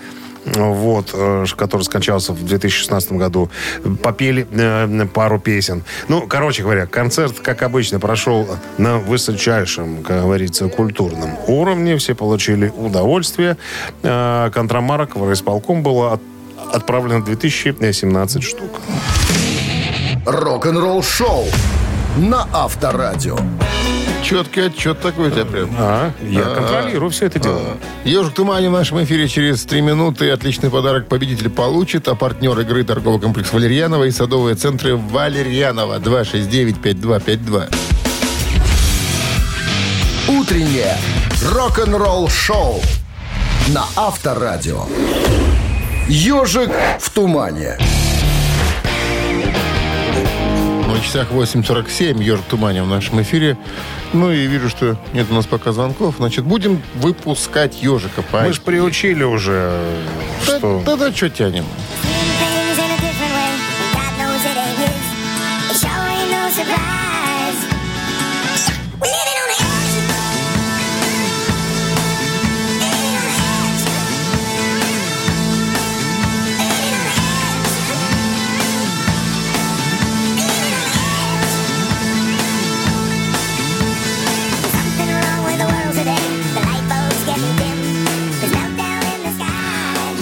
[0.55, 3.49] вот, э, который скончался в 2016 году.
[4.01, 5.83] Попели э, пару песен.
[6.07, 11.97] Ну, короче говоря, концерт, как обычно, прошел на высочайшем, как говорится, культурном уровне.
[11.97, 13.57] Все получили удовольствие.
[14.03, 16.21] Э, контрамарок в исполком было от-
[16.75, 18.81] отправлено 2017 штук.
[20.25, 21.45] Рок-н-ролл шоу
[22.17, 23.37] на Авторадио.
[24.29, 25.71] Четкий отчет такой у тебя прям.
[25.75, 27.77] А, я А, контролирую все это дело.
[28.05, 30.29] Ежик Тумани в нашем эфире через три минуты.
[30.29, 32.07] Отличный подарок победитель получит.
[32.07, 35.97] А партнер игры торговый комплекс Валерьянова и садовые центры Валерьянова.
[35.97, 37.73] 269-5252.
[40.27, 40.95] Утреннее
[41.51, 42.81] рок-н-ролл шоу
[43.69, 44.85] на Авторадио.
[46.07, 47.79] Ежик в тумане.
[50.99, 52.21] На часах 8.47.
[52.21, 53.57] Ежик Тумани в нашем эфире.
[54.11, 56.15] Ну и вижу, что нет у нас пока звонков.
[56.17, 58.21] Значит, будем выпускать ежика.
[58.21, 59.79] по- Мы же приучили уже,
[60.45, 60.83] Да- что...
[60.85, 61.63] Да-да, что тянем?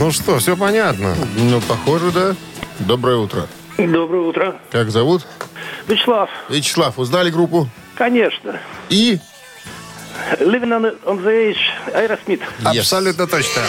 [0.08, 1.18] Ну что, все понятно.
[1.36, 2.34] Ну, похоже, да.
[2.80, 3.46] Доброе утро.
[3.78, 4.56] Доброе утро.
[4.72, 5.28] Как зовут?
[5.86, 7.68] Вячеслав, Вячеслав, узнали группу?
[7.98, 8.58] конечно.
[8.88, 9.20] И...
[10.40, 12.40] Living on the, on the Edge, Aerosmith.
[12.64, 13.62] Абсолютно точно.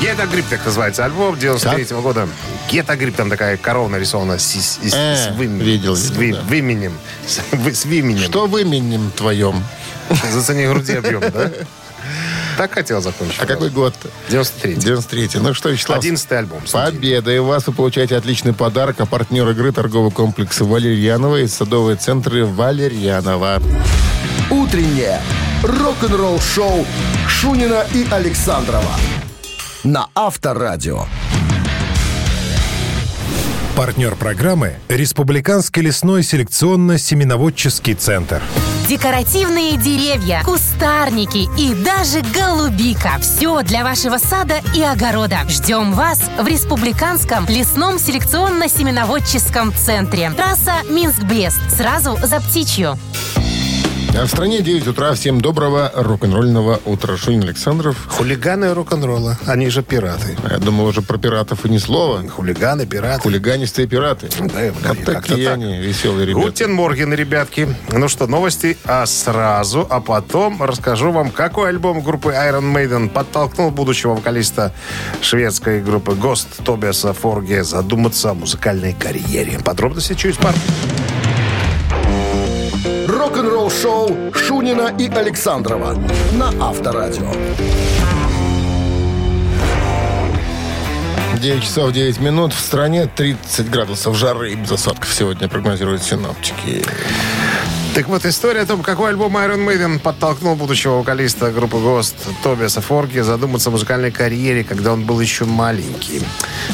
[0.00, 2.26] Get a Grip, так называется альбом 93 -го года.
[2.70, 6.32] Get a Grip, там такая корова нарисована с, с- Э, с вым- видел, с вы-
[6.32, 6.40] да.
[6.48, 6.94] выменем.
[7.26, 8.22] С, вы- с выменем.
[8.22, 9.62] Что в вымени твоем?
[10.32, 11.50] Зацени груди объем, да?
[12.56, 13.40] Так хотел закончить.
[13.40, 14.08] А какой год-то?
[14.28, 16.60] 93 93 Ну что, Вячеслав, 11 альбом.
[16.72, 17.32] победа.
[17.32, 18.96] И у вас вы получаете отличный подарок.
[19.00, 23.60] А партнер игры торговый комплекс Валерьянова и садовые центры Валерьянова.
[24.50, 25.20] Утреннее
[25.62, 26.84] рок-н-ролл шоу
[27.28, 28.96] Шунина и Александрова
[29.84, 31.06] на Авторадио.
[33.76, 38.42] Партнер программы– Республиканский лесной селекционно-семеноводческий центр.
[38.86, 43.12] Декоративные деревья, кустарники и даже голубика.
[43.22, 45.38] Все для вашего сада и огорода.
[45.48, 50.30] Ждем вас в Республиканском лесном селекционно-семеноводческом центре.
[50.32, 51.58] Трасса Минск-Брест.
[51.74, 52.98] Сразу за птичью.
[54.14, 55.14] А в стране 9 утра.
[55.14, 57.16] Всем доброго рок-н-ролльного утра.
[57.16, 57.96] Шунин Александров.
[58.08, 59.38] Хулиганы рок-н-ролла.
[59.46, 60.36] Они же пираты.
[60.50, 62.22] Я думал, уже про пиратов и ни слова.
[62.28, 63.22] Хулиганы, пираты.
[63.22, 64.28] Хулиганистые пираты.
[64.38, 65.54] Да, как-то такие так.
[65.54, 66.46] они, веселые ребята.
[66.46, 67.74] Guten Morgen, ребятки.
[67.88, 73.70] Ну что, новости а сразу, а потом расскажу вам, какой альбом группы Iron Maiden подтолкнул
[73.70, 74.72] будущего вокалиста
[75.22, 79.58] шведской группы Ghost Тобиаса Форге задуматься о музыкальной карьере.
[79.64, 80.56] Подробности через пару.
[83.32, 85.94] Рок-н-ролл шоу Шунина и Александрова
[86.34, 87.32] на Авторадио.
[91.40, 92.52] 9 часов 9 минут.
[92.52, 96.84] В стране 30 градусов жары и без осадков сегодня прогнозируют синоптики.
[97.94, 102.80] Так вот, история о том, какой альбом Iron Maiden подтолкнул будущего вокалиста группы Ghost Тобиаса
[102.80, 106.22] Форги задуматься о музыкальной карьере, когда он был еще маленький.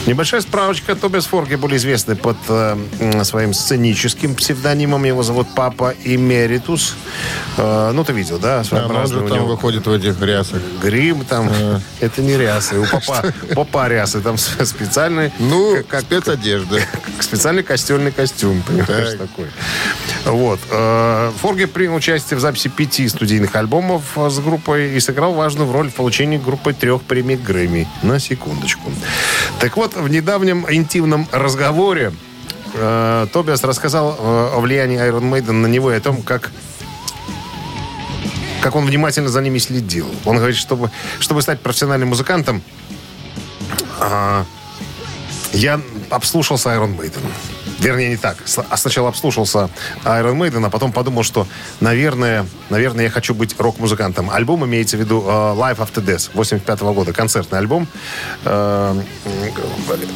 [0.06, 0.94] Небольшая справочка.
[0.94, 2.76] Тобиас Форги были известны под э,
[3.24, 5.02] своим сценическим псевдонимом.
[5.02, 6.94] Его зовут Папа Эмеритус.
[7.56, 8.62] Э, ну, ты видел, да?
[8.70, 10.60] Да, он же там него выходит в этих рясах.
[10.80, 11.50] грим там.
[11.98, 12.78] Это не рясы.
[12.78, 14.20] У папа, папа рясы.
[14.20, 15.32] Там специальный...
[15.40, 16.78] Ну, как- спецодежда.
[16.92, 19.28] как специальный костюмный костюм, понимаешь, Так.
[19.28, 19.46] такой.
[20.24, 20.60] Вот.
[20.70, 21.07] Э,
[21.40, 25.90] Форги принял участие в записи пяти студийных альбомов э, с группой и сыграл важную роль
[25.90, 27.86] в получении группой трех премий Грэмми.
[28.02, 28.90] На секундочку.
[29.60, 32.12] Так вот, в недавнем интимном разговоре
[32.74, 36.50] э, Тобиас рассказал э, о влиянии Iron Maiden на него и о том, как
[38.60, 40.06] как он внимательно за ними следил.
[40.24, 40.90] Он говорит, чтобы,
[41.20, 42.60] чтобы стать профессиональным музыкантом,
[44.00, 44.44] а,
[45.52, 45.80] я
[46.10, 47.22] обслушался Iron Maiden.
[47.78, 48.36] Вернее, не так.
[48.70, 49.70] А сначала обслушался
[50.04, 51.46] Iron Maiden, а потом подумал, что,
[51.80, 54.30] наверное, наверное, я хочу быть рок-музыкантом.
[54.30, 57.86] Альбом имеется в виду э, Life After Death 85 года, концертный альбом.
[58.44, 59.00] Э,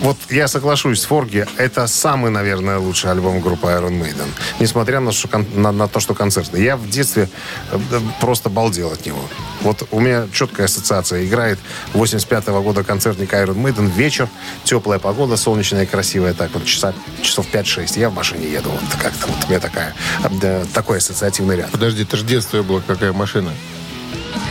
[0.02, 4.26] вот я соглашусь с Форги, это самый, наверное, лучший альбом группы Iron Maiden.
[4.58, 5.12] Несмотря на,
[5.54, 6.62] на- на то, что концертный.
[6.62, 7.28] Я в детстве
[7.70, 7.78] э,
[8.20, 9.20] просто балдел от него.
[9.60, 11.24] Вот у меня четкая ассоциация.
[11.24, 11.58] Играет
[11.94, 13.90] 85 года концертник Iron Maiden.
[13.90, 14.28] Вечер,
[14.64, 16.34] теплая погода, солнечная, красивая.
[16.34, 16.92] Так вот, часа,
[17.22, 17.98] часов 5-6.
[17.98, 18.70] Я в машине еду.
[18.70, 19.94] Вот как-то вот у меня такая,
[20.42, 21.70] э, такой ассоциативный ряд.
[21.70, 23.52] Подожди, это же детство было, какая машина.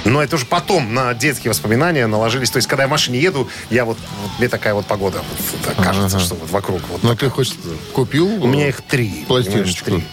[0.04, 2.50] Но это уже потом на детские воспоминания наложились.
[2.50, 5.20] То есть, когда я в машине еду, я вот, вот мне такая вот погода.
[5.20, 6.82] Вот, так кажется, что вот вокруг.
[6.90, 7.56] Вот Но ты хоть
[7.94, 8.28] купил?
[8.44, 9.26] У меня их три.
[9.28, 9.86] Пластиночку.
[9.86, 10.04] три.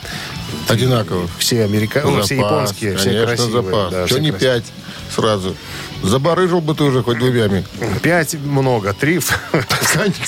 [0.69, 1.31] Одинаковых.
[1.39, 3.53] Все американские, все японские, все конечно, красивые.
[3.65, 3.93] запас.
[3.93, 4.61] да, Что все не красивые.
[4.61, 4.73] пять
[5.13, 5.57] сразу?
[6.03, 7.65] Забарыжил бы ты уже хоть двумями.
[8.03, 9.21] Пять много, три.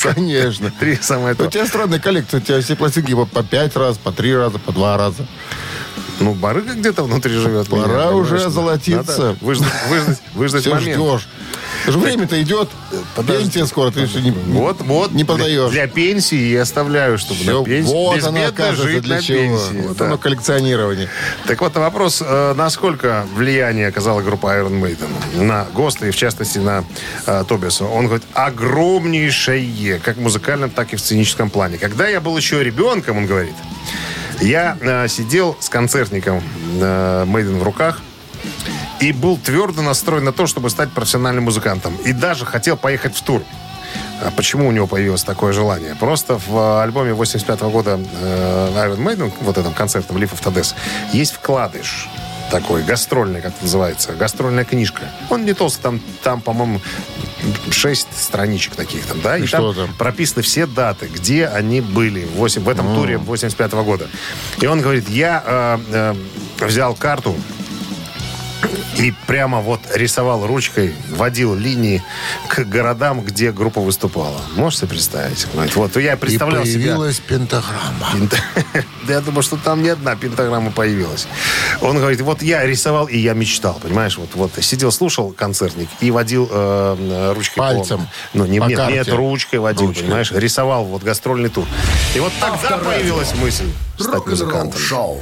[0.03, 0.73] Конечно.
[0.79, 1.47] Три самое У то.
[1.47, 2.41] тебя странная коллекция.
[2.41, 5.27] У тебя все пластинки по, пять раз, по три раза, по два раза.
[6.19, 7.69] Ну, барыга где-то внутри живет.
[7.69, 8.47] Пора меня, уже понимаешь?
[8.49, 9.23] озолотиться.
[9.23, 10.95] Надо выждать, выждать, выждать Все момент.
[11.01, 11.29] ждешь.
[11.87, 12.69] Же время-то идет.
[13.27, 15.13] Пенсия скоро, ты еще не, Вот, вот.
[15.13, 15.71] не подаешь.
[15.71, 17.93] Для, для пенсии я оставляю, чтобы Всё, на пенсии.
[17.93, 19.39] вот оно, оказывается, для на чего.
[19.39, 19.87] пенсии.
[19.87, 20.07] Вот да.
[20.07, 21.09] оно коллекционирование.
[21.47, 26.59] Так вот, вопрос, э, насколько влияние оказала группа Iron Maiden на Госта и, в частности,
[26.59, 26.85] на
[27.27, 27.85] э, Тобиаса.
[27.85, 31.79] Он говорит, огромнейшее, как в музыкальном, так и в сценическом плане.
[31.79, 33.55] Когда я был еще ребенком, он говорит,
[34.41, 36.43] я э, сидел с концертником
[36.81, 38.01] э, Maiden в руках,
[39.01, 41.97] и был твердо настроен на то, чтобы стать профессиональным музыкантом.
[42.05, 43.43] И даже хотел поехать в тур.
[44.23, 45.95] А почему у него появилось такое желание?
[45.95, 50.75] Просто в альбоме 85 года э, Iron Maiden, вот этом концертном Leaf of Death,
[51.13, 52.09] есть вкладыш
[52.51, 55.03] такой, гастрольный, как это называется, гастрольная книжка.
[55.31, 56.81] Он не толстый, там, там по-моему,
[57.71, 59.39] шесть страничек таких там, да?
[59.39, 59.95] И, И там, там?
[59.95, 64.09] прописаны все даты, где они были в, 8, в этом туре 85 года.
[64.61, 66.15] И он говорит, я э,
[66.61, 67.37] э, взял карту,
[68.99, 72.03] и прямо вот рисовал ручкой, водил линии
[72.49, 74.41] к городам, где группа выступала.
[74.57, 75.47] Можете себе представить?
[75.53, 76.75] Говорит, Вот я представлял и себя...
[76.97, 78.09] появилась пентаграмма.
[78.13, 78.43] Пент-
[79.07, 81.27] Да я думаю, что там не одна пентаграмма появилась.
[81.81, 84.19] Он говорит, вот я рисовал и я мечтал, понимаешь?
[84.19, 88.07] Вот, вот сидел, слушал концертник и водил э, э, ручкой по- Пальцем.
[88.35, 88.95] Ну, не, По нет, карте.
[88.95, 90.03] нет, ручкой водил, Ручкой.
[90.05, 90.31] понимаешь?
[90.33, 91.65] Рисовал вот гастрольный тур.
[92.15, 95.21] И вот тогда появилась мысль стать музыкантом, Рок-н-ролл-шоу.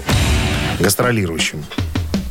[0.81, 1.65] гастролирующим.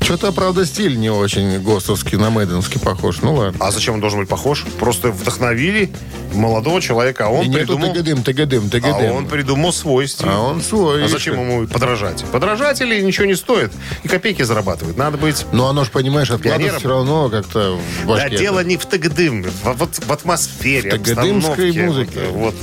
[0.08, 3.18] Что-то, правда, стиль не очень гостовский, на Мэдденский похож.
[3.22, 3.58] Ну ладно.
[3.60, 4.64] А зачем он должен быть похож?
[4.80, 5.92] Просто вдохновили
[6.34, 7.92] молодого человека, а он И придумал...
[7.92, 9.12] тыгадым, тыгадым, А тыгадым.
[9.18, 10.30] он придумал свой стиль.
[10.30, 11.04] А он свой.
[11.04, 12.24] А зачем ему подражать?
[12.32, 13.74] Подражать или ничего не стоит?
[14.04, 14.96] И копейки зарабатывает.
[14.96, 15.46] Надо быть...
[15.52, 18.38] Но оно ж, понимаешь, откладывается все равно как-то в Да, башке.
[18.38, 22.20] дело не в тагдым, в, вот в атмосфере, В обстановке, музыке.
[22.32, 22.56] Вот,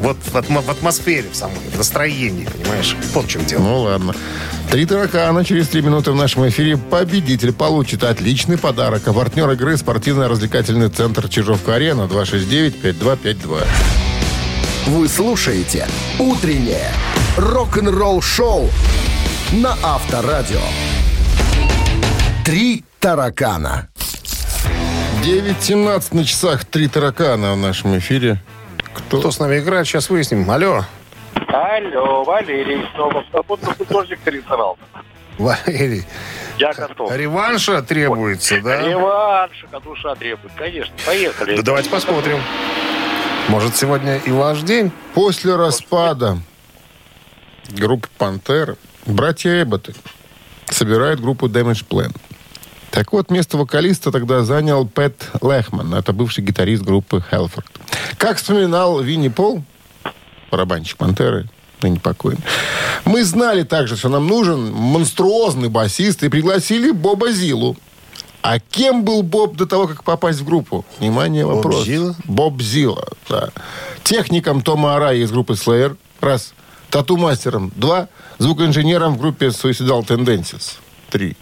[0.00, 2.96] вот, в, атмо- в атмосфере в самой, в настроении, понимаешь?
[3.12, 3.62] Вот в чем дело.
[3.62, 4.14] Ну ладно.
[4.70, 6.76] Три таракана через три минуты в нашем эфире.
[6.76, 9.06] Победитель получит отличный подарок.
[9.06, 13.64] А партнер игры спортивно-развлекательный центр Чижовка-Арена 269-5252.
[14.88, 15.86] Вы слушаете
[16.18, 16.92] «Утреннее
[17.36, 18.70] рок-н-ролл-шоу»
[19.52, 20.60] на Авторадио.
[22.44, 23.88] «Три таракана».
[25.24, 26.64] 9.17 на часах.
[26.64, 28.40] Три таракана в нашем эфире.
[29.06, 29.20] Кто?
[29.20, 30.50] Кто с нами играет, сейчас выясним.
[30.50, 30.84] Алло,
[31.48, 33.24] Алло, Валерий Собов.
[33.30, 34.78] Свободный художник рисовал.
[35.38, 36.04] Валерий.
[36.58, 37.14] Я готов.
[37.14, 38.82] Реванша требуется, да?
[38.82, 40.52] Реванш, а душа требует.
[40.56, 40.92] Конечно.
[41.06, 41.56] Поехали.
[41.56, 42.40] Да давайте посмотрим.
[43.48, 44.90] Может, сегодня и ваш день?
[45.14, 46.38] После распада
[47.70, 48.76] группы «Пантера»
[49.06, 49.94] братья Эбботы
[50.66, 52.14] собирают группу Damage Plan.
[52.90, 55.94] Так вот, место вокалиста тогда занял Пэт Лехман.
[55.94, 57.66] Это бывший гитарист группы Хелфорд.
[58.16, 59.62] Как вспоминал Винни Пол,
[60.50, 61.48] барабанщик «Пантеры»,
[61.82, 62.42] ныне покойный,
[63.04, 67.76] мы знали также, что нам нужен монструозный басист, и пригласили Боба Зилу.
[68.40, 70.84] А кем был Боб до того, как попасть в группу?
[70.98, 71.84] Внимание, Боб вопрос.
[71.84, 72.16] Зилла?
[72.24, 73.50] Боб Зилла, да.
[74.04, 75.96] Техником Тома Арая из группы Slayer.
[76.20, 76.54] Раз.
[76.90, 77.72] Тату-мастером.
[77.76, 78.08] Два.
[78.38, 80.76] Звукоинженером в группе Suicidal Tendencies.
[81.10, 81.36] Три.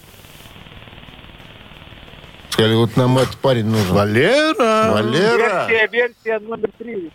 [2.56, 3.92] Сказали, вот нам этот парень нужен.
[3.92, 4.90] Валера!
[4.90, 5.68] Валера!
[5.68, 7.12] Версия, версия номер три.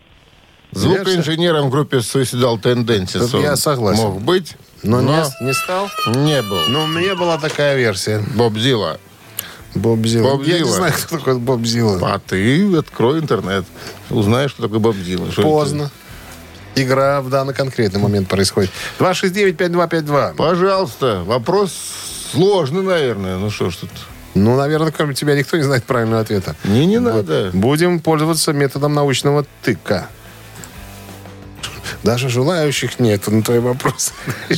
[0.72, 3.42] Звукоинженером в группе Suicidal Tendencies.
[3.42, 4.04] Я согласен.
[4.04, 5.90] Мог быть, Но, но, не, не стал?
[6.06, 6.60] не был.
[6.68, 8.24] Ну, у меня была такая версия.
[8.36, 9.00] Боб Зилла.
[9.74, 10.36] Боб Зилла.
[10.36, 12.14] Боб Я не знаю, кто такой Боб Зилла.
[12.14, 13.66] А ты открой интернет.
[14.12, 15.32] Узнаешь, что такое Боб Зилла.
[15.32, 15.50] Что это?
[15.50, 15.92] Поздно.
[16.76, 18.70] Игра в данный конкретный момент происходит.
[19.00, 20.36] 269-5252.
[20.36, 21.24] Пожалуйста.
[21.26, 21.74] Вопрос
[22.32, 23.38] сложный, наверное.
[23.38, 23.90] Ну что ж тут.
[24.34, 26.56] Ну, наверное, кроме тебя никто не знает правильного ответа.
[26.64, 27.52] Не, не надо.
[27.54, 30.08] Будем пользоваться методом научного тыка.
[32.04, 34.14] Даже желающих нет на твой вопрос.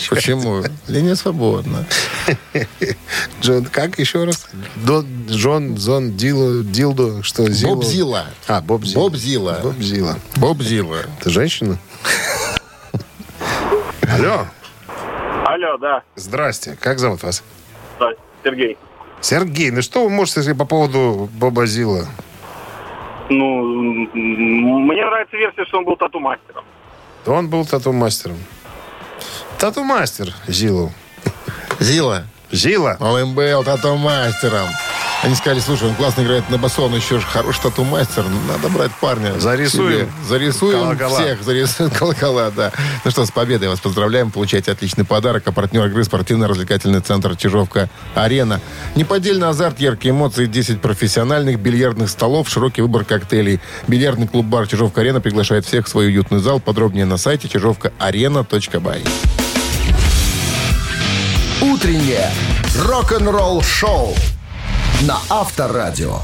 [0.09, 0.63] Почему?
[0.87, 1.85] Линия свободна.
[3.41, 4.45] Джон, как еще раз?
[4.75, 7.49] До- Джон, Зон, Дило, Дилдо, что?
[7.49, 7.75] Зило?
[7.75, 8.25] Боб Зила.
[8.47, 9.01] А, Боб Зила.
[9.01, 9.59] Боб Зила.
[9.63, 10.17] Боб Зила.
[10.37, 10.99] Боб Зила.
[11.21, 11.77] Ты женщина?
[14.09, 14.47] Алло.
[15.45, 16.03] Алло, да.
[16.15, 16.77] Здрасте.
[16.79, 17.43] Как зовут вас?
[18.43, 18.77] Сергей.
[19.23, 22.05] Сергей, ну что вы можете сказать по поводу Боба Зила?
[23.29, 23.63] Ну,
[24.13, 26.65] мне нравится версия, что он был тату-мастером.
[27.25, 28.35] Он был тату-мастером.
[29.57, 30.91] Тату-мастер Зилу.
[31.79, 32.25] Зила.
[32.51, 32.97] Зила.
[32.99, 34.67] ОМБ тату-мастером.
[35.23, 38.25] Они сказали, слушай, он классно играет на басу, он еще ж хороший тату-мастер.
[38.29, 39.39] Ну, Надо брать парня.
[39.39, 40.07] Зарисуем себе.
[40.27, 41.21] Зарисуем колокола.
[41.21, 41.43] всех.
[41.43, 42.73] Зарисуем колокола, да.
[43.05, 44.31] Ну что, с победой вас поздравляем.
[44.31, 45.43] Получайте отличный подарок.
[45.45, 48.59] А партнер игры спортивно-развлекательный центр Чижовка-Арена.
[48.95, 53.61] Неподдельный азарт, яркие эмоции, 10 профессиональных бильярдных столов, широкий выбор коктейлей.
[53.87, 56.59] Бильярдный клуб-бар Чижовка-Арена приглашает всех в свой уютный зал.
[56.59, 59.03] Подробнее на сайте чижовкаарена.бай.
[61.61, 62.29] Утреннее
[62.77, 64.13] рок-н-ролл-шоу
[65.01, 66.19] на Авторадио.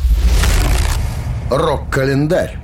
[1.50, 2.58] Рок-календарь.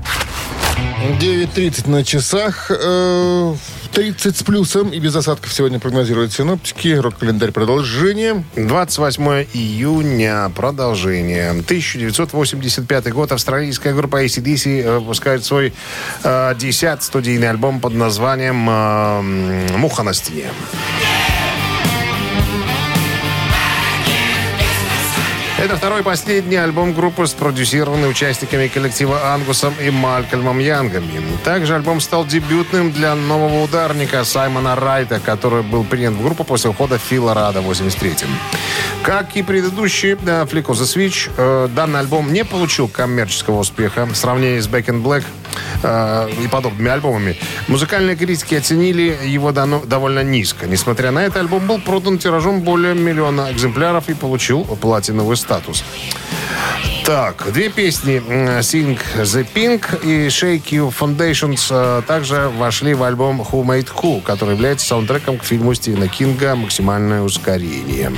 [1.19, 2.69] 9.30 на часах.
[2.69, 3.55] э,
[3.91, 6.89] 30 с плюсом и без осадков сегодня прогнозируют синоптики.
[6.89, 8.43] Рок-календарь продолжение.
[8.55, 10.51] 28 июня.
[10.55, 11.51] Продолжение.
[11.51, 13.31] 1985 год.
[13.31, 15.73] Австралийская группа ACDC выпускает свой
[16.23, 20.51] э, 10 студийный альбом под названием э, «Муха на стене».
[25.65, 31.19] Это второй последний альбом группы, спродюсированный участниками коллектива Ангусом и Малькольмом Янгами.
[31.43, 36.69] Также альбом стал дебютным для нового ударника Саймона Райта, который был принят в группу после
[36.69, 38.29] ухода Фила Рада в 83-м.
[39.01, 44.05] Как и предыдущий э, Flick of the Switch, э, данный альбом не получил коммерческого успеха
[44.05, 45.23] в сравнении с Back in Black
[45.83, 47.37] э, и подобными альбомами.
[47.67, 50.67] Музыкальные критики оценили его дано- довольно низко.
[50.67, 55.83] Несмотря на это, альбом был продан тиражом более миллиона экземпляров и получил платиновый статус.
[57.05, 58.19] Так, две песни
[58.61, 64.23] Sing the Pink и Shake You Foundations э, также вошли в альбом Who Made Who,
[64.23, 68.11] который является саундтреком к фильму Стивена Кинга «Максимальное ускорение».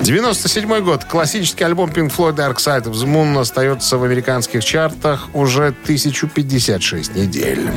[0.00, 1.04] 97 год.
[1.04, 5.72] Классический альбом Pink Floyd Dark Side of the Moon остается в американских чартах уже
[6.50, 7.70] 1056 недель.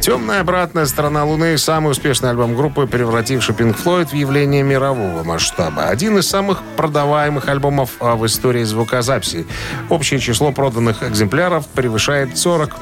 [0.00, 5.88] «Темная обратная сторона Луны»— самый успешный альбом группы, превративший Pink Floyd в явление мирового масштаба.
[5.88, 9.46] Один из самых продаваемых альбомов а, в истории звукозаписи.
[9.90, 12.74] Общее число проданных экземпляров превышает 40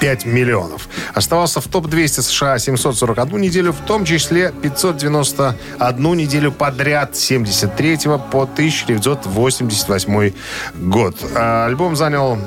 [0.00, 0.88] 5 миллионов.
[1.14, 7.98] Оставался в топ-200 США 741 неделю, в том числе 591 неделю подряд с 73
[8.30, 10.32] по 1988
[10.74, 11.16] год.
[11.34, 12.38] А Альбом занял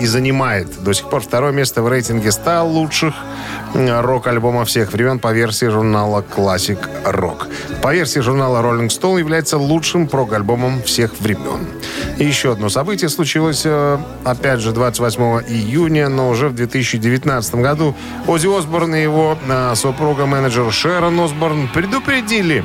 [0.00, 3.14] и занимает до сих пор второе место в рейтинге 100 лучших
[3.74, 7.46] рок-альбомов всех времен по версии журнала Classic Rock.
[7.82, 11.66] По версии журнала Rolling Stone является лучшим прог-альбомом всех времен.
[12.18, 17.94] И еще одно событие случилось, э, опять же, 28 июня, но уже в 2019 году.
[18.26, 22.64] Оззи Осборн и его э, супруга-менеджер Шерон Осборн предупредили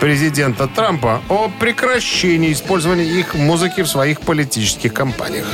[0.00, 5.46] президента Трампа о прекращении использования их музыки в своих политических кампаниях.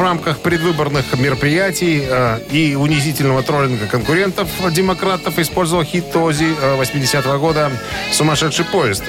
[0.00, 6.46] В рамках предвыборных мероприятий э, и унизительного троллинга конкурентов демократов использовал хит Ози
[6.80, 7.70] 80-го года
[8.10, 9.04] «Сумасшедший поезд»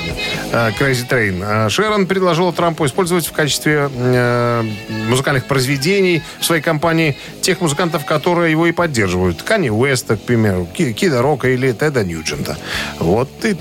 [0.52, 1.68] э, «Crazy Train».
[1.68, 4.64] Э, Шерон предложил Трампу использовать в качестве э,
[5.08, 9.44] музыкальных произведений в своей кампании тех музыкантов, которые его и поддерживают.
[9.44, 12.58] Канни Уэста, к примеру, Ки- Кида Рока или Теда Ньюджента.
[13.00, 13.56] Вот и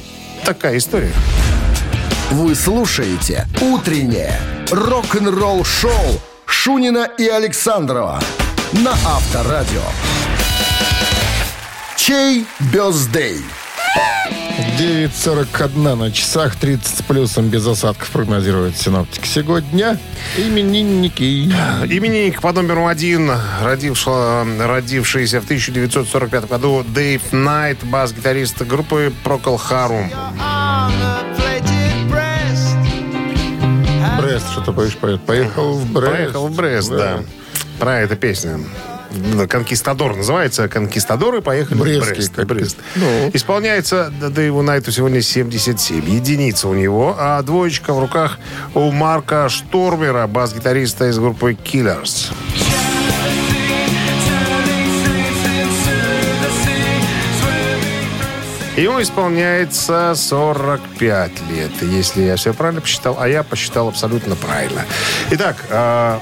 [0.45, 1.13] такая история.
[2.33, 4.37] Вы слушаете «Утреннее
[4.73, 6.21] рок-н-ролл-шоу»
[6.51, 8.21] Шунина и Александрова
[8.73, 9.83] на Авторадио.
[11.97, 13.39] Чей бездей?
[14.79, 19.27] 9.41 на часах, 30 с плюсом, без осадков прогнозируют синоптики.
[19.27, 19.99] Сегодня
[20.37, 21.23] именинники.
[21.87, 23.31] Именинник по номеру один,
[23.63, 30.11] родившего- родившийся в 1945 году Дэйв Найт, бас-гитарист группы Procol Harum.
[34.41, 35.21] Брест, что ты поешь, поет.
[35.23, 36.13] Поехал в Брест.
[36.13, 37.21] Проехал в Брест, да.
[37.79, 38.65] Про эту песню.
[39.13, 40.69] Ну, Конкистадор называется.
[40.69, 42.47] Конкистадоры поехали Брестский в Брест.
[42.47, 42.77] Брест.
[42.97, 43.31] Ну.
[43.33, 46.09] Исполняется Дэйву Найту сегодня 77.
[46.09, 48.39] Единица у него, а двоечка в руках
[48.75, 52.33] у Марка Штормера, бас-гитариста из группы Killers.
[58.77, 64.87] Ему исполняется 45 лет, если я все правильно посчитал, а я посчитал абсолютно правильно.
[65.33, 66.19] Итак, э,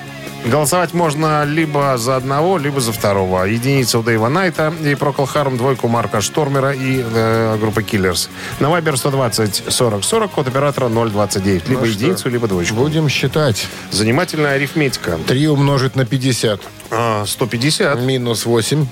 [0.46, 3.44] голосовать можно либо за одного, либо за второго.
[3.44, 8.30] Единица у Дэйва Найта и Прокол Харм, двойку Марка Штормера и э, группы Киллерс.
[8.61, 11.68] На Вайбер 120 40 40, код оператора 029.
[11.68, 12.76] Либо Ну что, единицу, либо двоечку.
[12.76, 13.66] Будем считать.
[13.90, 15.18] Занимательная арифметика.
[15.26, 16.61] 3 умножить на 50.
[16.90, 18.86] А, 150, Минус 8.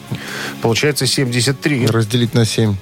[0.62, 1.86] получается 73.
[1.86, 2.76] Разделить на 7.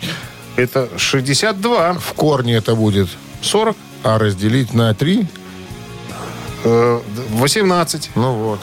[0.57, 1.95] Это 62.
[1.95, 3.09] В корне это будет
[3.43, 3.77] 40.
[4.03, 5.27] А разделить на 3?
[6.65, 7.01] э,
[7.31, 8.11] 18.
[8.15, 8.61] Ну вот.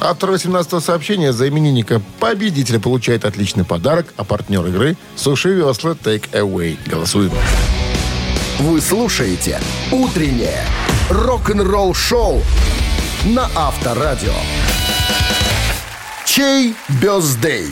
[0.00, 6.30] Автор 18 сообщения за именинника победителя получает отличный подарок, а партнер игры Суши Весла Take
[6.32, 6.78] Away.
[6.86, 7.32] Голосуем.
[8.58, 9.60] Вы слушаете
[9.90, 10.64] «Утреннее
[11.10, 12.42] рок-н-ролл-шоу»
[13.26, 14.32] на Авторадио.
[16.24, 17.68] Чей бездей?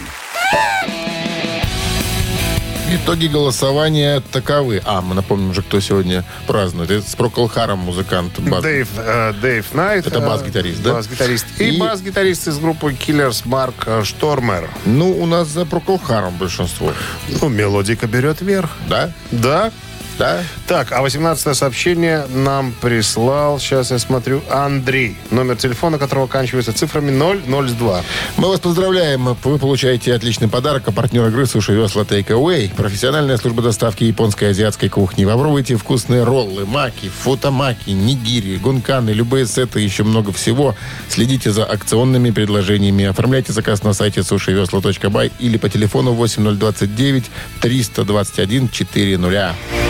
[2.94, 4.80] Итоги голосования таковы.
[4.84, 6.92] А, мы напомним уже, кто сегодня празднует.
[6.92, 8.38] Это с Прокол Харом музыкант.
[8.38, 10.06] бас- Дэйв, э, Дэйв Найт.
[10.06, 10.92] Это э, бас-гитарист, да?
[10.92, 11.46] Бас-гитарист.
[11.58, 14.70] И, И- бас-гитарист из группы Killers Марк Штормер.
[14.84, 16.92] Ну, у нас за Прокол Харом большинство.
[17.40, 18.70] Ну, мелодика берет вверх.
[18.88, 19.10] Да?
[19.32, 19.72] Да.
[20.18, 20.42] Да?
[20.66, 25.16] Так, а 18 сообщение нам прислал, сейчас я смотрю, Андрей.
[25.30, 28.02] Номер телефона, которого оканчивается цифрами 002.
[28.36, 29.36] Мы вас поздравляем.
[29.42, 30.84] Вы получаете отличный подарок.
[30.86, 32.74] А партнер игры Суши Весла Take Away.
[32.74, 35.24] Профессиональная служба доставки японской и азиатской кухни.
[35.24, 40.74] Попробуйте вкусные роллы, маки, футамаки, нигири, гунканы, любые сеты и еще много всего.
[41.08, 43.04] Следите за акционными предложениями.
[43.04, 47.24] Оформляйте заказ на сайте сушивесла.бай или по телефону 8029
[47.60, 49.83] 321 400.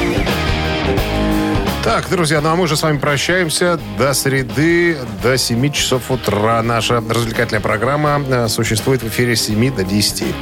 [1.85, 6.63] Так, друзья, ну а мы уже с вами прощаемся до среды, до 7 часов утра.
[6.63, 10.35] Наша развлекательная программа э, существует в эфире с 7 до 10.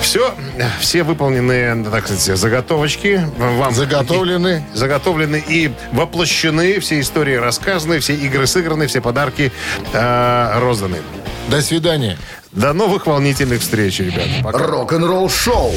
[0.00, 0.34] Все,
[0.80, 3.72] все выполненные, так сказать, заготовочки вам...
[3.72, 4.64] Заготовлены.
[4.74, 9.52] Заготовлены и воплощены, все истории рассказаны, все игры сыграны, все подарки
[9.92, 10.98] э, розданы.
[11.46, 12.18] До свидания.
[12.50, 14.26] До новых волнительных встреч, ребят.
[14.42, 14.58] Пока.
[14.58, 15.74] Рок-н-ролл-шоу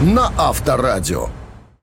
[0.00, 1.28] на Авторадио.